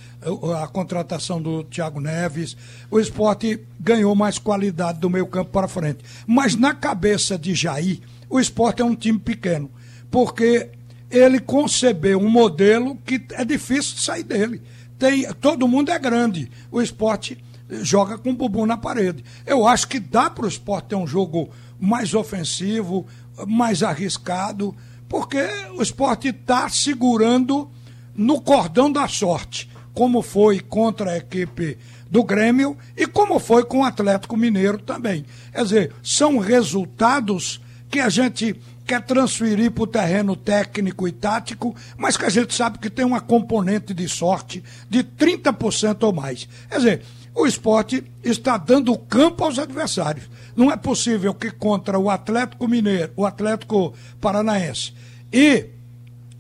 a 0.61 0.67
contratação 0.67 1.41
do 1.41 1.63
Thiago 1.63 2.01
Neves. 2.01 2.57
O 2.91 2.99
esporte 2.99 3.65
ganhou 3.79 4.13
mais 4.17 4.41
qualidade 4.41 4.99
do 4.99 5.09
meio 5.09 5.29
campo 5.29 5.53
para 5.53 5.69
frente. 5.69 6.01
Mas 6.27 6.57
na 6.57 6.75
cabeça 6.75 7.39
de 7.39 7.55
Jair, 7.55 8.01
o 8.29 8.41
esporte 8.41 8.83
é 8.83 8.85
um 8.85 8.97
time 8.97 9.21
pequeno, 9.21 9.71
porque 10.11 10.69
ele 11.11 11.41
concebeu 11.41 12.19
um 12.19 12.29
modelo 12.29 12.97
que 13.05 13.25
é 13.33 13.45
difícil 13.45 13.97
de 13.97 14.03
sair 14.03 14.23
dele. 14.23 14.63
Tem, 14.99 15.33
todo 15.35 15.69
mundo 15.69 15.91
é 15.91 15.99
grande. 15.99 16.51
O 16.71 16.83
esporte 16.83 17.39
joga 17.83 18.19
com 18.19 18.31
o 18.31 18.35
bumbum 18.35 18.67
na 18.67 18.77
parede. 18.77 19.25
Eu 19.47 19.67
acho 19.67 19.89
que 19.89 20.01
dá 20.01 20.29
para 20.29 20.45
o 20.45 20.49
esporte 20.49 20.89
ter 20.89 20.97
um 20.97 21.07
jogo 21.07 21.51
mais 21.79 22.15
ofensivo, 22.15 23.07
mais 23.47 23.83
arriscado, 23.83 24.75
porque 25.09 25.39
o 25.77 25.83
esporte 25.83 26.29
está 26.29 26.69
segurando 26.69 27.71
no 28.15 28.41
cordão 28.41 28.91
da 28.91 29.07
sorte, 29.07 29.71
como 29.95 30.23
foi 30.23 30.61
contra 30.61 31.13
a 31.13 31.17
equipe 31.19 31.79
do 32.11 32.25
Grêmio 32.25 32.77
e 32.97 33.07
como 33.07 33.39
foi 33.39 33.65
com 33.65 33.81
o 33.81 33.85
Atlético 33.85 34.37
Mineiro 34.37 34.79
também. 34.79 35.25
Quer 35.53 35.63
dizer, 35.63 35.93
são 36.03 36.39
resultados 36.39 37.61
que 37.91 38.01
a 38.01 38.09
gente 38.09 38.59
quer 38.89 39.03
transferir 39.03 39.71
para 39.71 39.85
o 39.85 39.87
terreno 39.87 40.35
técnico 40.35 41.07
e 41.07 41.13
tático, 41.13 41.77
mas 41.99 42.17
que 42.17 42.25
a 42.25 42.31
gente 42.31 42.55
sabe 42.55 42.79
que 42.79 42.89
tem 42.89 43.05
uma 43.05 43.21
componente 43.21 43.93
de 43.93 44.09
sorte 44.09 44.65
de 44.89 45.05
30% 45.05 46.05
ou 46.05 46.13
mais. 46.15 46.49
Quer 46.71 46.77
dizer, 46.79 47.03
o 47.35 47.47
esporte 47.47 48.03
está 48.25 48.57
dando 48.57 48.97
campo 48.97 49.45
aos 49.45 49.59
adversários. 49.59 50.31
Não 50.57 50.73
é 50.73 50.77
possível 50.77 51.35
que 51.35 51.51
contra 51.51 51.99
o 51.99 52.09
Atlético 52.09 52.67
Mineiro, 52.67 53.13
o 53.15 53.27
Atlético 53.27 53.93
Paranaense 54.23 54.95
e 55.31 55.67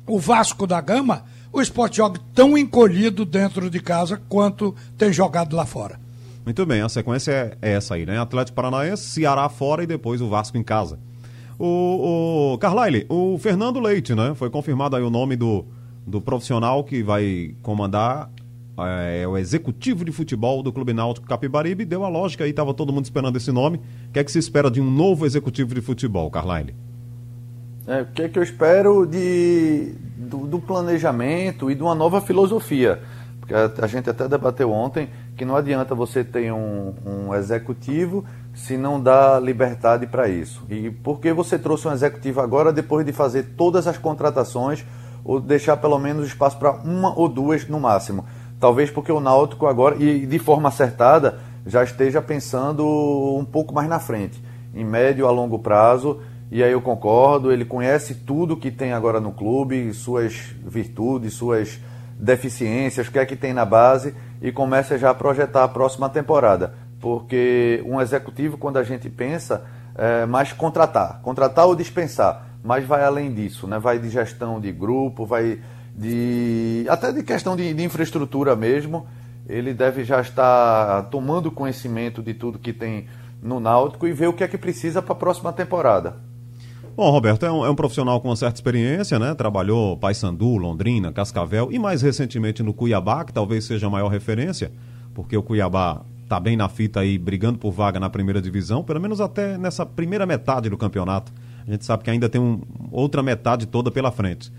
o 0.07 0.19
Vasco 0.19 0.67
da 0.67 0.81
Gama, 0.81 1.27
o 1.53 1.61
esporte 1.61 1.99
jogue 1.99 2.19
tão 2.35 2.57
encolhido 2.57 3.27
dentro 3.27 3.69
de 3.69 3.79
casa 3.79 4.19
quanto 4.27 4.75
tem 4.97 5.13
jogado 5.13 5.55
lá 5.55 5.67
fora. 5.67 6.01
Muito 6.47 6.65
bem, 6.65 6.81
a 6.81 6.89
sequência 6.89 7.59
é 7.61 7.73
essa 7.73 7.95
aí, 7.95 8.07
né? 8.07 8.19
Atlético 8.19 8.57
Paranaense, 8.57 9.03
Ceará 9.03 9.47
fora 9.51 9.83
e 9.83 9.87
depois 9.87 10.23
o 10.23 10.31
Vasco 10.31 10.57
em 10.57 10.63
casa. 10.63 10.99
O, 11.59 12.53
o 12.55 12.59
Carlyle, 12.59 13.05
o 13.09 13.37
Fernando 13.39 13.81
Leite, 13.81 14.15
né? 14.15 14.33
Foi 14.35 14.49
confirmado 14.49 14.95
aí 14.95 15.03
o 15.03 15.11
nome 15.11 15.35
do, 15.35 15.65
do 16.07 16.21
profissional 16.21 16.85
que 16.85 17.03
vai 17.03 17.55
comandar 17.63 18.31
é, 18.79 19.27
o 19.27 19.37
executivo 19.37 20.05
de 20.05 20.13
futebol 20.13 20.63
do 20.63 20.73
Clube 20.73 20.93
Náutico 20.93 21.27
Capibaribe. 21.27 21.85
Deu 21.85 22.05
a 22.05 22.09
lógica 22.09 22.45
aí, 22.45 22.51
estava 22.51 22.73
todo 22.73 22.93
mundo 22.93 23.05
esperando 23.05 23.37
esse 23.37 23.51
nome. 23.51 23.81
O 24.09 24.13
que 24.13 24.21
é 24.21 24.25
que 24.25 24.31
se 24.31 24.39
espera 24.39 24.71
de 24.71 24.81
um 24.81 24.91
novo 24.91 25.27
executivo 25.27 25.75
de 25.75 25.81
futebol, 25.81 26.31
Carlyle? 26.31 26.75
É, 27.87 28.03
o 28.03 28.07
que 28.07 28.23
é 28.23 28.29
que 28.29 28.39
eu 28.39 28.43
espero 28.43 29.07
de, 29.07 29.95
do, 30.17 30.47
do 30.47 30.61
planejamento 30.61 31.71
e 31.71 31.75
de 31.75 31.83
uma 31.83 31.95
nova 31.95 32.21
filosofia? 32.21 33.01
Porque 33.41 33.55
a, 33.55 33.73
a, 33.81 33.87
gente 33.87 34.11
até 34.11 34.29
debateu 34.29 34.71
ontem 34.71 35.09
que 35.37 35.45
não 35.45 35.57
adianta 35.57 35.95
você 35.95 36.23
ter 36.23 36.53
um, 36.53 36.95
um 37.05 37.35
executivo 37.35 38.25
se 38.59 38.77
não 38.77 39.01
dá 39.01 39.39
liberdade 39.39 40.07
para 40.07 40.29
isso. 40.29 40.65
E 40.69 40.91
por 40.91 41.21
que 41.21 41.33
você 41.33 41.57
trouxe 41.59 41.87
um 41.87 41.93
executivo 41.93 42.41
agora 42.41 42.73
depois 42.73 43.07
de 43.07 43.13
fazer 43.13 43.55
todas 43.57 43.87
as 43.87 43.97
contratações 43.97 44.85
ou 45.25 45.41
deixar 45.41 45.77
pelo 45.77 45.99
menos 45.99 46.27
espaço 46.27 46.59
para 46.59 46.73
uma 46.73 47.17
ou 47.17 47.29
duas 47.29 47.69
no 47.69 47.79
máximo? 47.79 48.27
Talvez 48.59 48.91
porque 48.91 49.13
o 49.13 49.21
Náutico 49.21 49.67
agora, 49.67 49.95
e 49.97 50.27
de 50.27 50.39
forma 50.41 50.69
acertada, 50.69 51.39
já 51.65 51.85
esteja 51.85 52.21
pensando 52.21 52.85
um 52.85 53.45
pouco 53.45 53.73
mais 53.73 53.89
na 53.89 54.01
frente, 54.01 54.43
em 54.75 54.85
médio 54.85 55.29
a 55.29 55.31
longo 55.31 55.61
prazo. 55.61 56.21
E 56.51 56.63
aí 56.63 56.73
eu 56.73 56.81
concordo, 56.81 57.53
ele 57.53 57.65
conhece 57.65 58.17
tudo 58.17 58.57
que 58.57 58.73
tem 58.73 58.93
agora 58.93 59.21
no 59.21 59.31
clube, 59.31 59.95
suas 59.95 60.35
virtudes, 60.67 61.35
suas 61.35 61.79
deficiências, 62.19 63.07
o 63.07 63.13
que 63.13 63.21
é 63.21 63.27
que 63.27 63.37
tem 63.37 63.53
na 63.53 63.65
base, 63.65 64.15
e 64.43 64.51
começa 64.51 64.99
já 64.99 65.11
a 65.11 65.15
projetar 65.15 65.63
a 65.63 65.69
próxima 65.69 66.09
temporada 66.09 66.88
porque 67.01 67.83
um 67.87 68.01
executivo, 68.01 68.59
quando 68.59 68.77
a 68.79 68.85
gente 68.85 69.09
pensa, 69.09 69.65
é 69.97 70.27
mais 70.27 70.53
contratar, 70.53 71.21
contratar 71.23 71.67
ou 71.67 71.75
dispensar, 71.75 72.47
mas 72.63 72.85
vai 72.87 73.05
além 73.05 73.33
disso, 73.33 73.67
né? 73.67 73.79
vai 73.79 73.99
de 73.99 74.09
gestão 74.09 74.61
de 74.61 74.73
grupo, 74.73 75.27
vai 75.27 75.61
de 75.95 76.87
até 76.89 77.13
de 77.13 77.23
questão 77.23 77.57
de, 77.57 77.75
de 77.75 77.85
infraestrutura 77.85 78.55
mesmo. 78.55 79.07
Ele 79.49 79.73
deve 79.73 80.05
já 80.05 80.21
estar 80.21 81.05
tomando 81.11 81.51
conhecimento 81.51 82.23
de 82.23 82.35
tudo 82.35 82.59
que 82.59 82.73
tem 82.73 83.07
no 83.43 83.59
Náutico 83.59 84.07
e 84.07 84.13
ver 84.13 84.29
o 84.29 84.33
que 84.33 84.45
é 84.45 84.49
que 84.49 84.59
precisa 84.59 85.01
para 85.01 85.13
a 85.13 85.17
próxima 85.17 85.53
temporada. 85.53 86.17
Bom, 86.95 87.11
Roberto, 87.11 87.47
é 87.47 87.53
um, 87.53 87.65
é 87.65 87.71
um, 87.71 87.75
profissional 87.77 88.21
com 88.21 88.29
uma 88.29 88.37
certa 88.37 88.57
experiência, 88.57 89.19
né? 89.19 89.33
Trabalhou 89.35 89.97
Paysandu, 89.97 90.57
Londrina, 90.57 91.13
Cascavel 91.13 91.69
e 91.71 91.79
mais 91.79 92.03
recentemente 92.03 92.63
no 92.63 92.75
Cuiabá, 92.75 93.25
que 93.25 93.33
talvez 93.33 93.65
seja 93.65 93.87
a 93.87 93.91
maior 93.91 94.09
referência, 94.09 94.73
porque 95.15 95.37
o 95.37 95.43
Cuiabá 95.43 96.03
tá 96.29 96.39
bem 96.39 96.57
na 96.57 96.69
fita 96.69 97.01
aí, 97.01 97.17
brigando 97.17 97.59
por 97.59 97.73
vaga 97.73 97.99
na 97.99 98.11
primeira 98.11 98.41
divisão, 98.41 98.85
pelo 98.85 99.01
menos 99.01 99.21
até 99.21 99.57
nessa 99.57 99.87
primeira 99.87 100.27
metade 100.27 100.69
do 100.69 100.77
campeonato. 100.77 101.33
A 101.67 101.71
gente 101.71 101.85
sabe 101.85 102.05
que 102.05 102.11
ainda 102.11 102.29
tem 102.29 102.41
um, 102.41 102.61
outra 102.93 103.23
metade 103.23 103.67
toda 103.67 103.91
pela 103.91 104.13
frente. 104.13 104.53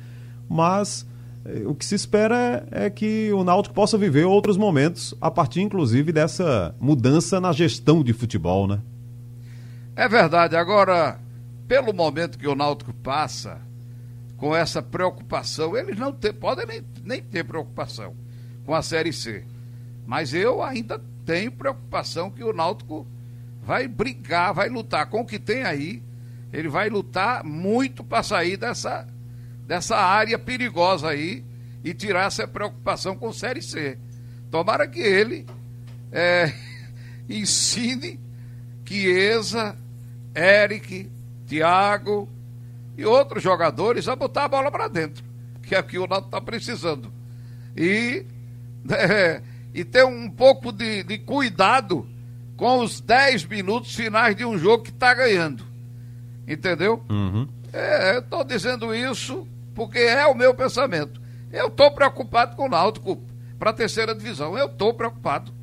Mas 0.50 1.08
eh, 1.46 1.64
o 1.66 1.76
que 1.76 1.86
se 1.86 1.96
espera 1.96 2.66
é, 2.72 2.86
é 2.86 2.90
que 2.90 3.32
o 3.34 3.44
Náutico 3.44 3.76
possa 3.76 3.98
viver 3.98 4.26
outros 4.26 4.58
momentos, 4.58 5.14
a 5.22 5.30
partir 5.30 5.62
inclusive 5.62 6.12
dessa 6.12 6.76
mudança 6.80 7.40
na 7.40 7.52
gestão 7.52 8.04
de 8.04 8.14
futebol, 8.14 8.68
né? 8.68 8.80
É 9.96 10.08
verdade. 10.10 10.56
Agora, 10.56 11.20
pelo 11.68 11.94
momento 11.94 12.38
que 12.40 12.48
o 12.48 12.56
Náutico 12.56 12.94
passa, 12.94 13.62
com 14.38 14.56
essa 14.56 14.82
preocupação, 14.82 15.78
eles 15.78 15.98
não 16.00 16.12
ter, 16.12 16.34
podem 16.34 16.66
nem, 16.66 16.82
nem 17.04 17.22
ter 17.22 17.44
preocupação 17.44 18.16
com 18.66 18.74
a 18.74 18.82
Série 18.82 19.14
C. 19.14 19.46
Mas 20.08 20.34
eu 20.34 20.64
ainda 20.64 21.02
tenho 21.30 21.52
preocupação 21.52 22.32
que 22.32 22.44
o 22.44 22.52
Náutico 22.52 23.06
vai 23.62 23.88
brigar, 23.88 24.52
vai 24.52 24.68
lutar 24.68 25.06
com 25.12 25.22
o 25.22 25.26
que 25.26 25.38
tem 25.38 25.62
aí. 25.62 26.02
Ele 26.52 26.68
vai 26.68 26.90
lutar 26.90 27.44
muito 27.44 28.04
para 28.04 28.24
sair 28.24 28.58
dessa, 28.58 29.08
dessa 29.68 29.96
área 29.96 30.40
perigosa 30.40 31.10
aí 31.10 31.46
e 31.84 31.94
tirar 31.94 32.26
essa 32.26 32.48
preocupação 32.48 33.16
com 33.16 33.32
Série 33.32 33.62
C. 33.62 34.00
Tomara 34.50 34.88
que 34.88 35.00
ele 35.00 35.46
é, 36.12 36.52
ensine 37.30 38.20
Chiesa, 38.84 39.78
Eric, 40.36 41.12
Thiago 41.46 42.28
e 42.98 43.06
outros 43.06 43.44
jogadores 43.44 44.08
a 44.08 44.16
botar 44.16 44.46
a 44.46 44.50
bola 44.50 44.72
para 44.72 44.88
dentro. 44.88 45.24
que 45.62 45.76
é 45.76 45.80
o 45.80 45.84
que 45.84 46.00
o 46.00 46.08
Náutico 46.08 46.30
está 46.30 46.42
precisando. 46.42 47.14
E, 47.78 48.26
é, 48.90 49.44
e 49.74 49.84
ter 49.84 50.06
um 50.06 50.30
pouco 50.30 50.72
de, 50.72 51.04
de 51.04 51.18
cuidado 51.18 52.08
com 52.56 52.80
os 52.80 53.00
10 53.00 53.46
minutos 53.46 53.96
finais 53.96 54.36
de 54.36 54.44
um 54.44 54.58
jogo 54.58 54.84
que 54.84 54.90
está 54.90 55.14
ganhando. 55.14 55.64
Entendeu? 56.48 57.04
Uhum. 57.10 57.48
É, 57.72 58.16
eu 58.16 58.20
estou 58.20 58.44
dizendo 58.44 58.94
isso 58.94 59.48
porque 59.74 60.00
é 60.00 60.26
o 60.26 60.36
meu 60.36 60.54
pensamento. 60.54 61.22
Eu 61.52 61.68
estou 61.68 61.92
preocupado 61.92 62.56
com 62.56 62.66
o 62.66 62.70
Náutico 62.70 63.22
para 63.58 63.70
a 63.70 63.74
terceira 63.74 64.14
divisão. 64.14 64.58
Eu 64.58 64.68
estou 64.68 64.94
preocupado 64.94 65.54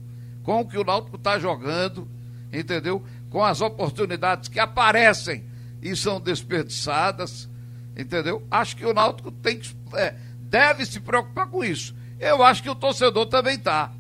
com 0.42 0.60
o 0.60 0.66
que 0.66 0.78
o 0.78 0.84
Náutico 0.84 1.16
está 1.16 1.38
jogando, 1.38 2.08
entendeu? 2.52 3.04
Com 3.28 3.44
as 3.44 3.60
oportunidades 3.60 4.48
que 4.48 4.60
aparecem 4.60 5.44
e 5.82 5.94
são 5.94 6.20
desperdiçadas, 6.20 7.48
entendeu? 7.96 8.46
Acho 8.50 8.76
que 8.76 8.86
o 8.86 8.94
Náutico 8.94 9.30
tem 9.30 9.58
que, 9.58 9.74
é, 9.94 10.14
deve 10.40 10.86
se 10.86 11.00
preocupar 11.00 11.48
com 11.48 11.64
isso. 11.64 11.94
Eu 12.18 12.42
acho 12.42 12.62
que 12.62 12.70
o 12.70 12.74
torcedor 12.74 13.26
também 13.26 13.56
está. 13.56 13.92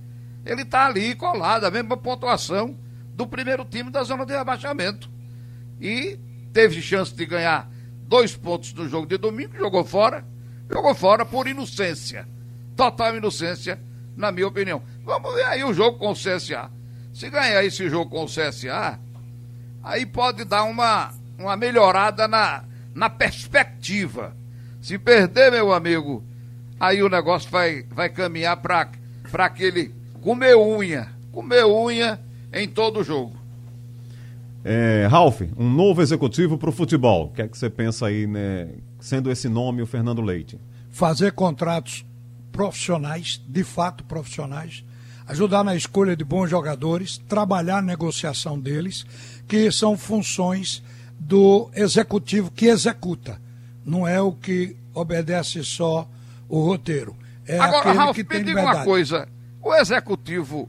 Ele 0.44 0.62
está 0.62 0.86
ali 0.86 1.14
colado, 1.14 1.64
a 1.64 1.70
mesma 1.70 1.96
pontuação 1.96 2.76
do 3.14 3.26
primeiro 3.26 3.64
time 3.64 3.90
da 3.90 4.02
zona 4.02 4.24
de 4.24 4.32
rebaixamento. 4.32 5.10
E 5.80 6.18
teve 6.52 6.80
chance 6.80 7.14
de 7.14 7.26
ganhar 7.26 7.68
dois 8.06 8.36
pontos 8.36 8.72
no 8.72 8.88
jogo 8.88 9.06
de 9.06 9.18
domingo, 9.18 9.56
jogou 9.56 9.84
fora, 9.84 10.24
jogou 10.70 10.94
fora 10.94 11.24
por 11.24 11.48
inocência. 11.48 12.26
Total 12.76 13.16
inocência, 13.16 13.80
na 14.16 14.30
minha 14.30 14.46
opinião. 14.46 14.82
Vamos 15.04 15.34
ver 15.34 15.44
aí 15.44 15.64
o 15.64 15.74
jogo 15.74 15.98
com 15.98 16.10
o 16.10 16.14
CSA. 16.14 16.70
Se 17.12 17.30
ganhar 17.30 17.64
esse 17.64 17.88
jogo 17.88 18.10
com 18.10 18.24
o 18.24 18.26
CSA, 18.26 19.00
aí 19.82 20.04
pode 20.04 20.44
dar 20.44 20.64
uma, 20.64 21.12
uma 21.38 21.56
melhorada 21.56 22.28
na, 22.28 22.64
na 22.94 23.08
perspectiva. 23.08 24.36
Se 24.80 24.98
perder, 24.98 25.50
meu 25.50 25.72
amigo, 25.72 26.22
aí 26.78 27.02
o 27.02 27.08
negócio 27.08 27.50
vai, 27.50 27.84
vai 27.90 28.08
caminhar 28.08 28.56
para 28.58 28.90
aquele 29.38 29.94
comer 30.20 30.56
unha. 30.56 31.08
Comer 31.32 31.64
unha 31.66 32.20
em 32.52 32.68
todo 32.68 33.00
o 33.00 33.04
jogo. 33.04 33.36
É, 34.64 35.06
Ralf, 35.08 35.42
um 35.56 35.70
novo 35.70 36.02
executivo 36.02 36.58
para 36.58 36.70
o 36.70 36.72
futebol. 36.72 37.26
O 37.26 37.28
que 37.28 37.42
é 37.42 37.48
que 37.48 37.56
você 37.56 37.70
pensa 37.70 38.06
aí, 38.06 38.26
né, 38.26 38.70
sendo 38.98 39.30
esse 39.30 39.48
nome 39.48 39.82
o 39.82 39.86
Fernando 39.86 40.20
Leite? 40.20 40.58
Fazer 40.90 41.32
contratos 41.32 42.04
profissionais, 42.50 43.40
de 43.46 43.62
fato 43.62 44.02
profissionais, 44.02 44.84
ajudar 45.26 45.62
na 45.62 45.76
escolha 45.76 46.16
de 46.16 46.24
bons 46.24 46.48
jogadores, 46.48 47.18
trabalhar 47.28 47.78
a 47.78 47.82
negociação 47.82 48.58
deles, 48.58 49.06
que 49.46 49.70
são 49.70 49.96
funções 49.96 50.82
do 51.18 51.70
executivo 51.74 52.50
que 52.50 52.66
executa. 52.66 53.40
Não 53.84 54.06
é 54.06 54.20
o 54.20 54.32
que 54.32 54.76
obedece 54.94 55.62
só 55.62 56.08
o 56.48 56.60
roteiro. 56.60 57.16
É 57.46 57.58
Agora, 57.58 57.92
Ralf, 57.92 58.16
me 58.16 58.24
diga 58.42 58.60
uma 58.60 58.84
coisa. 58.84 59.28
O 59.62 59.74
executivo 59.74 60.68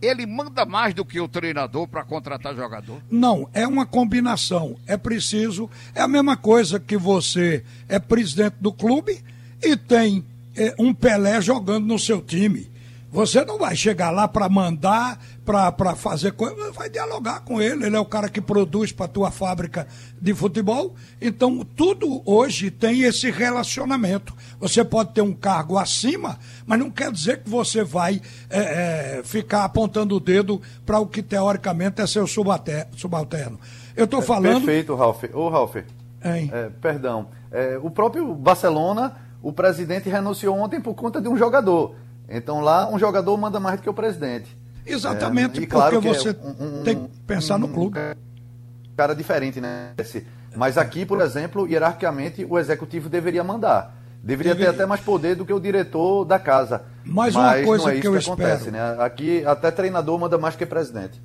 ele 0.00 0.26
manda 0.26 0.64
mais 0.64 0.94
do 0.94 1.04
que 1.04 1.20
o 1.20 1.28
treinador 1.28 1.86
para 1.88 2.04
contratar 2.04 2.54
jogador? 2.54 3.02
Não, 3.10 3.48
é 3.52 3.66
uma 3.66 3.84
combinação. 3.84 4.76
É 4.86 4.96
preciso. 4.96 5.68
É 5.94 6.00
a 6.00 6.08
mesma 6.08 6.36
coisa 6.36 6.78
que 6.78 6.96
você 6.96 7.64
é 7.88 7.98
presidente 7.98 8.56
do 8.60 8.72
clube 8.72 9.20
e 9.62 9.76
tem 9.76 10.24
é, 10.56 10.74
um 10.78 10.94
Pelé 10.94 11.40
jogando 11.40 11.86
no 11.86 11.98
seu 11.98 12.20
time. 12.20 12.70
Você 13.10 13.42
não 13.42 13.58
vai 13.58 13.74
chegar 13.74 14.10
lá 14.10 14.28
para 14.28 14.50
mandar, 14.50 15.18
para 15.44 15.96
fazer 15.96 16.32
coisa, 16.32 16.70
vai 16.72 16.90
dialogar 16.90 17.40
com 17.40 17.60
ele. 17.60 17.86
Ele 17.86 17.96
é 17.96 18.00
o 18.00 18.04
cara 18.04 18.28
que 18.28 18.40
produz 18.40 18.92
para 18.92 19.06
a 19.06 19.08
tua 19.08 19.30
fábrica 19.30 19.86
de 20.20 20.34
futebol. 20.34 20.94
Então, 21.18 21.64
tudo 21.64 22.22
hoje 22.26 22.70
tem 22.70 23.02
esse 23.02 23.30
relacionamento. 23.30 24.34
Você 24.60 24.84
pode 24.84 25.14
ter 25.14 25.22
um 25.22 25.32
cargo 25.32 25.78
acima, 25.78 26.38
mas 26.66 26.78
não 26.78 26.90
quer 26.90 27.10
dizer 27.10 27.42
que 27.42 27.48
você 27.48 27.82
vai 27.82 28.20
é, 28.50 28.58
é, 29.18 29.22
ficar 29.24 29.64
apontando 29.64 30.14
o 30.14 30.20
dedo 30.20 30.60
para 30.84 30.98
o 30.98 31.06
que 31.06 31.22
teoricamente 31.22 32.02
é 32.02 32.06
seu 32.06 32.26
subalterno. 32.26 33.58
Eu 33.96 34.04
estou 34.04 34.20
é, 34.20 34.22
falando. 34.22 34.64
Perfeito, 34.66 34.94
Ralf. 34.94 35.24
Ô, 35.32 35.48
Ralf. 35.48 35.76
É, 36.20 36.70
perdão. 36.80 37.28
É, 37.50 37.78
o 37.82 37.90
próprio 37.90 38.34
Barcelona, 38.34 39.16
o 39.42 39.50
presidente 39.50 40.10
renunciou 40.10 40.58
ontem 40.58 40.78
por 40.78 40.94
conta 40.94 41.22
de 41.22 41.28
um 41.28 41.38
jogador. 41.38 41.94
Então 42.28 42.60
lá 42.60 42.88
um 42.92 42.98
jogador 42.98 43.36
manda 43.36 43.58
mais 43.58 43.80
do 43.80 43.82
que 43.82 43.90
o 43.90 43.94
presidente. 43.94 44.56
Exatamente, 44.84 45.62
é, 45.62 45.66
claro 45.66 46.00
porque 46.00 46.08
você 46.08 46.30
um, 46.30 46.80
um, 46.80 46.82
tem 46.82 46.96
que 46.96 47.08
pensar 47.26 47.58
no 47.58 47.68
clube. 47.68 47.98
cara 48.96 49.14
diferente, 49.14 49.60
né? 49.60 49.92
Mas 50.56 50.78
aqui, 50.78 51.04
por 51.04 51.20
exemplo, 51.20 51.66
hierarquicamente, 51.68 52.44
o 52.48 52.58
executivo 52.58 53.08
deveria 53.08 53.44
mandar. 53.44 53.94
Deveria, 54.22 54.52
deveria. 54.52 54.72
ter 54.72 54.76
até 54.76 54.86
mais 54.86 55.00
poder 55.00 55.36
do 55.36 55.44
que 55.44 55.52
o 55.52 55.60
diretor 55.60 56.24
da 56.24 56.38
casa. 56.38 56.82
Mas, 57.04 57.34
Mas 57.34 57.60
uma 57.60 57.66
coisa 57.66 57.84
não 57.84 57.90
é 57.90 57.94
isso 57.94 58.00
que, 58.00 58.08
eu 58.08 58.12
que 58.12 58.18
acontece, 58.18 58.64
espero. 58.64 58.72
né? 58.72 59.04
Aqui 59.04 59.44
até 59.46 59.70
treinador 59.70 60.18
manda 60.18 60.36
mais 60.36 60.56
que 60.56 60.66
presidente. 60.66 61.20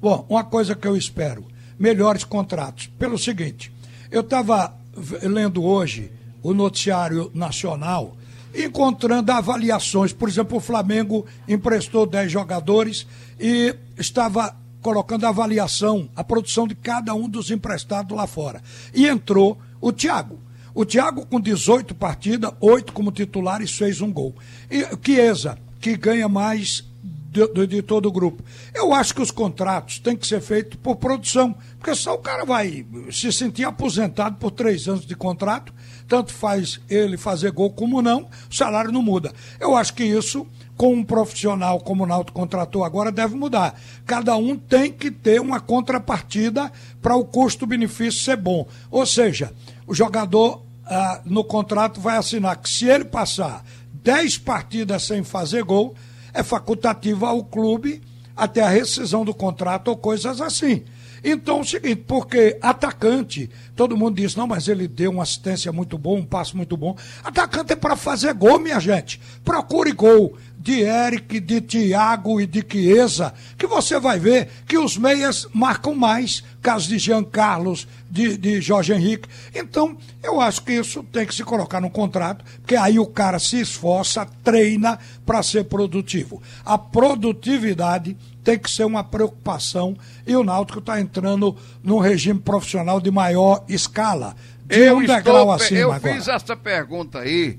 Bom, 0.00 0.24
uma 0.28 0.42
coisa 0.42 0.74
que 0.74 0.86
eu 0.86 0.96
espero, 0.96 1.44
melhores 1.78 2.24
contratos. 2.24 2.86
Pelo 2.98 3.18
seguinte, 3.18 3.72
eu 4.10 4.22
estava 4.22 4.74
lendo 5.22 5.62
hoje 5.62 6.10
o 6.42 6.54
noticiário 6.54 7.30
nacional 7.34 8.16
encontrando 8.54 9.32
avaliações. 9.32 10.12
Por 10.12 10.28
exemplo, 10.28 10.58
o 10.58 10.60
Flamengo 10.60 11.26
emprestou 11.48 12.06
10 12.06 12.30
jogadores 12.30 13.06
e 13.38 13.74
estava 13.96 14.56
colocando 14.80 15.24
a 15.24 15.28
avaliação, 15.28 16.08
a 16.14 16.24
produção 16.24 16.66
de 16.66 16.74
cada 16.74 17.14
um 17.14 17.28
dos 17.28 17.50
emprestados 17.50 18.16
lá 18.16 18.26
fora. 18.26 18.60
E 18.92 19.06
entrou 19.06 19.58
o 19.80 19.92
Thiago. 19.92 20.38
O 20.74 20.84
Thiago, 20.84 21.26
com 21.26 21.40
18 21.40 21.94
partidas, 21.94 22.50
8 22.60 22.92
como 22.92 23.12
titular 23.12 23.60
e 23.62 23.66
fez 23.66 24.00
um 24.00 24.12
gol. 24.12 24.34
E 24.70 24.86
Chiesa, 25.04 25.58
que 25.80 25.96
ganha 25.96 26.28
mais 26.28 26.84
de, 27.32 27.66
de, 27.66 27.82
todo 27.82 28.06
o 28.06 28.12
grupo. 28.12 28.42
Eu 28.74 28.92
acho 28.92 29.14
que 29.14 29.22
os 29.22 29.30
contratos 29.30 29.98
têm 29.98 30.16
que 30.16 30.26
ser 30.26 30.40
feitos 30.40 30.78
por 30.82 30.96
produção, 30.96 31.54
porque 31.78 31.94
só 31.94 32.14
o 32.14 32.18
cara 32.18 32.44
vai 32.44 32.86
se 33.10 33.32
sentir 33.32 33.64
aposentado 33.64 34.36
por 34.36 34.50
três 34.50 34.86
anos 34.86 35.06
de 35.06 35.16
contrato 35.16 35.72
tanto 36.12 36.30
faz 36.34 36.78
ele 36.90 37.16
fazer 37.16 37.50
gol 37.52 37.70
como 37.70 38.02
não, 38.02 38.28
o 38.50 38.54
salário 38.54 38.92
não 38.92 39.00
muda. 39.00 39.32
Eu 39.58 39.74
acho 39.74 39.94
que 39.94 40.04
isso, 40.04 40.46
com 40.76 40.92
um 40.92 41.02
profissional 41.02 41.80
como 41.80 42.04
o 42.04 42.06
Náutico 42.06 42.38
contratou 42.38 42.84
agora, 42.84 43.10
deve 43.10 43.34
mudar. 43.34 43.80
Cada 44.04 44.36
um 44.36 44.54
tem 44.54 44.92
que 44.92 45.10
ter 45.10 45.40
uma 45.40 45.58
contrapartida 45.58 46.70
para 47.00 47.16
o 47.16 47.24
custo-benefício 47.24 48.20
ser 48.20 48.36
bom. 48.36 48.66
Ou 48.90 49.06
seja, 49.06 49.54
o 49.86 49.94
jogador 49.94 50.62
ah, 50.84 51.22
no 51.24 51.42
contrato 51.42 51.98
vai 51.98 52.18
assinar 52.18 52.56
que 52.56 52.68
se 52.68 52.84
ele 52.84 53.06
passar 53.06 53.64
10 53.94 54.36
partidas 54.36 55.04
sem 55.04 55.24
fazer 55.24 55.62
gol, 55.62 55.94
é 56.32 56.42
facultativo 56.42 57.26
ao 57.26 57.44
clube 57.44 58.02
até 58.36 58.62
a 58.62 58.68
rescisão 58.68 59.24
do 59.24 59.34
contrato 59.34 59.88
ou 59.88 59.96
coisas 59.96 60.40
assim. 60.40 60.82
Então, 61.24 61.58
é 61.58 61.60
o 61.60 61.64
seguinte, 61.64 62.02
porque 62.06 62.58
atacante, 62.60 63.48
todo 63.76 63.96
mundo 63.96 64.16
diz, 64.16 64.34
não, 64.34 64.46
mas 64.46 64.66
ele 64.66 64.88
deu 64.88 65.12
uma 65.12 65.22
assistência 65.22 65.70
muito 65.70 65.96
boa, 65.96 66.18
um 66.18 66.24
passo 66.24 66.56
muito 66.56 66.76
bom. 66.76 66.96
Atacante 67.22 67.74
é 67.74 67.76
para 67.76 67.94
fazer 67.94 68.34
gol, 68.34 68.58
minha 68.58 68.80
gente. 68.80 69.20
Procure 69.44 69.92
gol 69.92 70.36
de 70.62 70.80
Eric, 70.80 71.40
de 71.40 71.60
Thiago 71.60 72.40
e 72.40 72.46
de 72.46 72.64
Chiesa, 72.66 73.34
que 73.58 73.66
você 73.66 73.98
vai 73.98 74.20
ver 74.20 74.48
que 74.64 74.78
os 74.78 74.96
meias 74.96 75.48
marcam 75.52 75.92
mais, 75.92 76.44
caso 76.62 76.88
de 76.88 77.00
Jean 77.00 77.24
Carlos, 77.24 77.88
de, 78.08 78.36
de 78.36 78.60
Jorge 78.60 78.92
Henrique. 78.92 79.28
Então, 79.52 79.96
eu 80.22 80.40
acho 80.40 80.62
que 80.62 80.72
isso 80.72 81.02
tem 81.02 81.26
que 81.26 81.34
se 81.34 81.42
colocar 81.42 81.80
no 81.80 81.90
contrato, 81.90 82.44
porque 82.60 82.76
aí 82.76 82.96
o 82.96 83.06
cara 83.06 83.40
se 83.40 83.60
esforça, 83.60 84.24
treina 84.44 85.00
para 85.26 85.42
ser 85.42 85.64
produtivo. 85.64 86.40
A 86.64 86.78
produtividade 86.78 88.16
tem 88.44 88.56
que 88.56 88.70
ser 88.70 88.84
uma 88.84 89.02
preocupação 89.02 89.96
e 90.24 90.36
o 90.36 90.44
Náutico 90.44 90.78
está 90.78 91.00
entrando 91.00 91.56
num 91.82 91.98
regime 91.98 92.38
profissional 92.38 93.00
de 93.00 93.10
maior 93.10 93.64
escala. 93.68 94.36
De 94.64 94.78
eu 94.78 94.98
um 94.98 95.04
degrau 95.04 95.50
acima 95.50 95.80
Eu 95.80 95.92
agora. 95.92 96.14
fiz 96.14 96.28
essa 96.28 96.56
pergunta 96.56 97.18
aí 97.18 97.58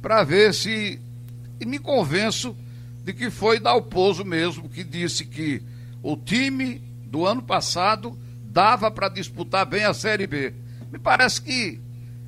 para 0.00 0.24
ver 0.24 0.54
se 0.54 0.98
e 1.60 1.66
me 1.66 1.78
convenço 1.78 2.56
de 3.04 3.12
que 3.12 3.30
foi 3.30 3.60
Dalpozo 3.60 4.24
mesmo 4.24 4.68
que 4.68 4.82
disse 4.82 5.24
que 5.24 5.62
o 6.02 6.16
time 6.16 6.82
do 7.04 7.26
ano 7.26 7.42
passado 7.42 8.18
dava 8.42 8.90
para 8.90 9.08
disputar 9.08 9.66
bem 9.66 9.84
a 9.84 9.92
Série 9.94 10.26
B. 10.26 10.54
Me 10.90 10.98
parece 10.98 11.42
que, 11.42 11.80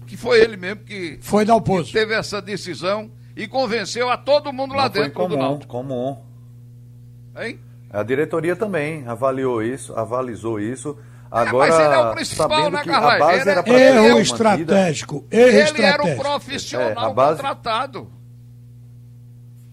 que 0.07 0.17
foi 0.17 0.41
ele 0.41 0.57
mesmo 0.57 0.83
que, 0.83 1.19
foi 1.21 1.45
Dalpozo. 1.45 1.87
que 1.87 1.93
teve 1.93 2.15
essa 2.15 2.41
decisão 2.41 3.11
e 3.35 3.49
convenceu 3.49 4.11
a 4.11 4.17
todo 4.17 4.53
mundo 4.53 4.75
lá 4.75 4.85
Não 4.85 4.91
dentro 4.91 5.13
foi 5.13 5.29
comum, 5.29 5.59
do 5.59 5.67
comum. 5.67 6.19
Hein? 7.39 7.59
A 7.91 8.03
diretoria 8.03 8.55
também 8.55 9.07
avaliou 9.07 9.63
isso, 9.63 9.95
avalizou 9.95 10.61
isso. 10.61 10.97
Agora, 11.31 11.67
é, 11.67 11.71
mas 11.71 11.81
ele 11.81 11.95
é 11.95 11.99
o 11.99 12.15
principal, 12.15 12.71
né, 12.71 12.83
A 12.87 13.19
base 13.19 13.49
era 13.49 13.63
pra 13.63 13.81
erro 13.81 14.19
estratégico. 14.19 15.27
Erro 15.31 15.49
ele 15.49 15.61
estratégico. 15.61 16.05
era 16.05 16.15
o 16.15 16.23
profissional 16.23 17.11
é, 17.11 17.15
base... 17.15 17.37
contratado. 17.37 18.22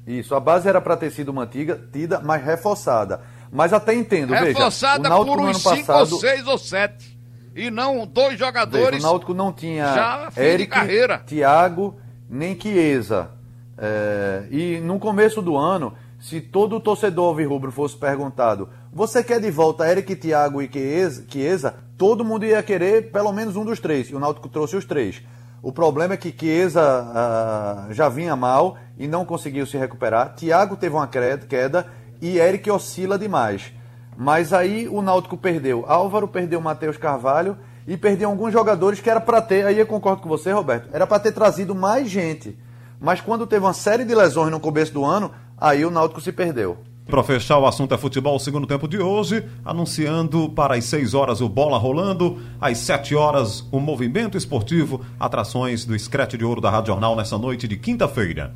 Isso, 0.09 0.33
a 0.33 0.39
base 0.39 0.67
era 0.67 0.81
para 0.81 0.97
ter 0.97 1.11
sido 1.11 1.31
mantida, 1.31 1.79
tida, 1.93 2.19
mas 2.19 2.43
reforçada. 2.43 3.21
Mas 3.51 3.71
até 3.71 3.93
entendo, 3.93 4.33
reforçada 4.33 4.43
veja. 4.43 4.57
Reforçada 4.57 5.09
por 5.23 5.39
uns 5.39 5.61
5 5.61 5.75
passado... 5.85 6.13
ou 6.13 6.19
6 6.19 6.47
ou 6.47 6.57
7. 6.57 7.19
E 7.55 7.69
não 7.69 8.07
dois 8.07 8.39
jogadores. 8.39 8.89
Veja, 8.89 9.07
o 9.07 9.11
Náutico 9.11 9.35
não 9.35 9.53
tinha 9.53 9.85
já 9.93 10.29
Eric. 10.35 10.75
Thiago 11.27 11.95
nem 12.27 12.59
Chiesa. 12.59 13.29
É, 13.77 14.45
e 14.49 14.79
no 14.79 14.97
começo 14.97 15.43
do 15.43 15.55
ano, 15.55 15.93
se 16.19 16.41
todo 16.41 16.79
torcedor 16.79 17.35
rubro 17.47 17.71
fosse 17.71 17.95
perguntado, 17.95 18.67
você 18.91 19.23
quer 19.23 19.39
de 19.39 19.51
volta 19.51 19.87
Eric, 19.87 20.15
Thiago 20.15 20.59
e 20.59 20.67
Chiesa, 20.67 21.23
Chiesa, 21.29 21.75
todo 21.97 22.25
mundo 22.25 22.45
ia 22.45 22.63
querer 22.63 23.11
pelo 23.11 23.31
menos 23.31 23.55
um 23.55 23.63
dos 23.63 23.79
três, 23.79 24.09
e 24.09 24.15
o 24.15 24.19
Náutico 24.19 24.49
trouxe 24.49 24.75
os 24.75 24.85
três. 24.85 25.21
O 25.61 25.71
problema 25.71 26.13
é 26.13 26.17
que 26.17 26.33
Chiesa 26.37 26.81
uh, 26.81 27.93
já 27.93 28.07
vinha 28.07 28.35
mal 28.35 28.77
e 28.97 29.07
não 29.07 29.25
conseguiu 29.25 29.65
se 29.65 29.77
recuperar. 29.77 30.33
Thiago 30.35 30.77
teve 30.77 30.95
uma 30.95 31.07
queda 31.07 31.87
e 32.21 32.37
Eric 32.37 32.69
oscila 32.71 33.17
demais. 33.17 33.73
Mas 34.17 34.53
aí 34.53 34.87
o 34.87 35.01
Náutico 35.01 35.37
perdeu. 35.37 35.85
Álvaro 35.87 36.27
perdeu 36.27 36.61
Matheus 36.61 36.97
Carvalho 36.97 37.57
e 37.87 37.97
perdeu 37.97 38.29
alguns 38.29 38.53
jogadores 38.53 38.99
que 38.99 39.09
era 39.09 39.19
para 39.19 39.41
ter, 39.41 39.65
aí 39.65 39.79
eu 39.79 39.87
concordo 39.87 40.21
com 40.21 40.29
você, 40.29 40.51
Roberto, 40.51 40.89
era 40.93 41.07
para 41.07 41.19
ter 41.19 41.31
trazido 41.31 41.73
mais 41.73 42.09
gente. 42.09 42.57
Mas 42.99 43.21
quando 43.21 43.47
teve 43.47 43.65
uma 43.65 43.73
série 43.73 44.03
de 44.03 44.13
lesões 44.13 44.51
no 44.51 44.59
começo 44.59 44.93
do 44.93 45.05
ano, 45.05 45.31
aí 45.57 45.85
o 45.85 45.91
Náutico 45.91 46.21
se 46.21 46.31
perdeu. 46.31 46.77
Para 47.09 47.23
fechar 47.23 47.57
o 47.57 47.65
assunto 47.65 47.95
é 47.95 47.97
futebol, 47.97 48.37
segundo 48.37 48.67
tempo 48.67 48.87
de 48.87 48.99
hoje, 48.99 49.43
anunciando 49.65 50.47
para 50.49 50.75
as 50.75 50.85
6 50.85 51.15
horas 51.15 51.41
o 51.41 51.49
Bola 51.49 51.79
Rolando, 51.79 52.37
às 52.61 52.77
7 52.77 53.15
horas 53.15 53.65
o 53.71 53.79
Movimento 53.79 54.37
Esportivo, 54.37 55.01
atrações 55.19 55.85
do 55.85 55.97
Scratch 55.97 56.35
de 56.35 56.45
Ouro 56.45 56.61
da 56.61 56.69
Rádio 56.69 56.93
Jornal 56.93 57.15
nessa 57.15 57.35
noite 57.35 57.67
de 57.67 57.77
quinta-feira. 57.77 58.53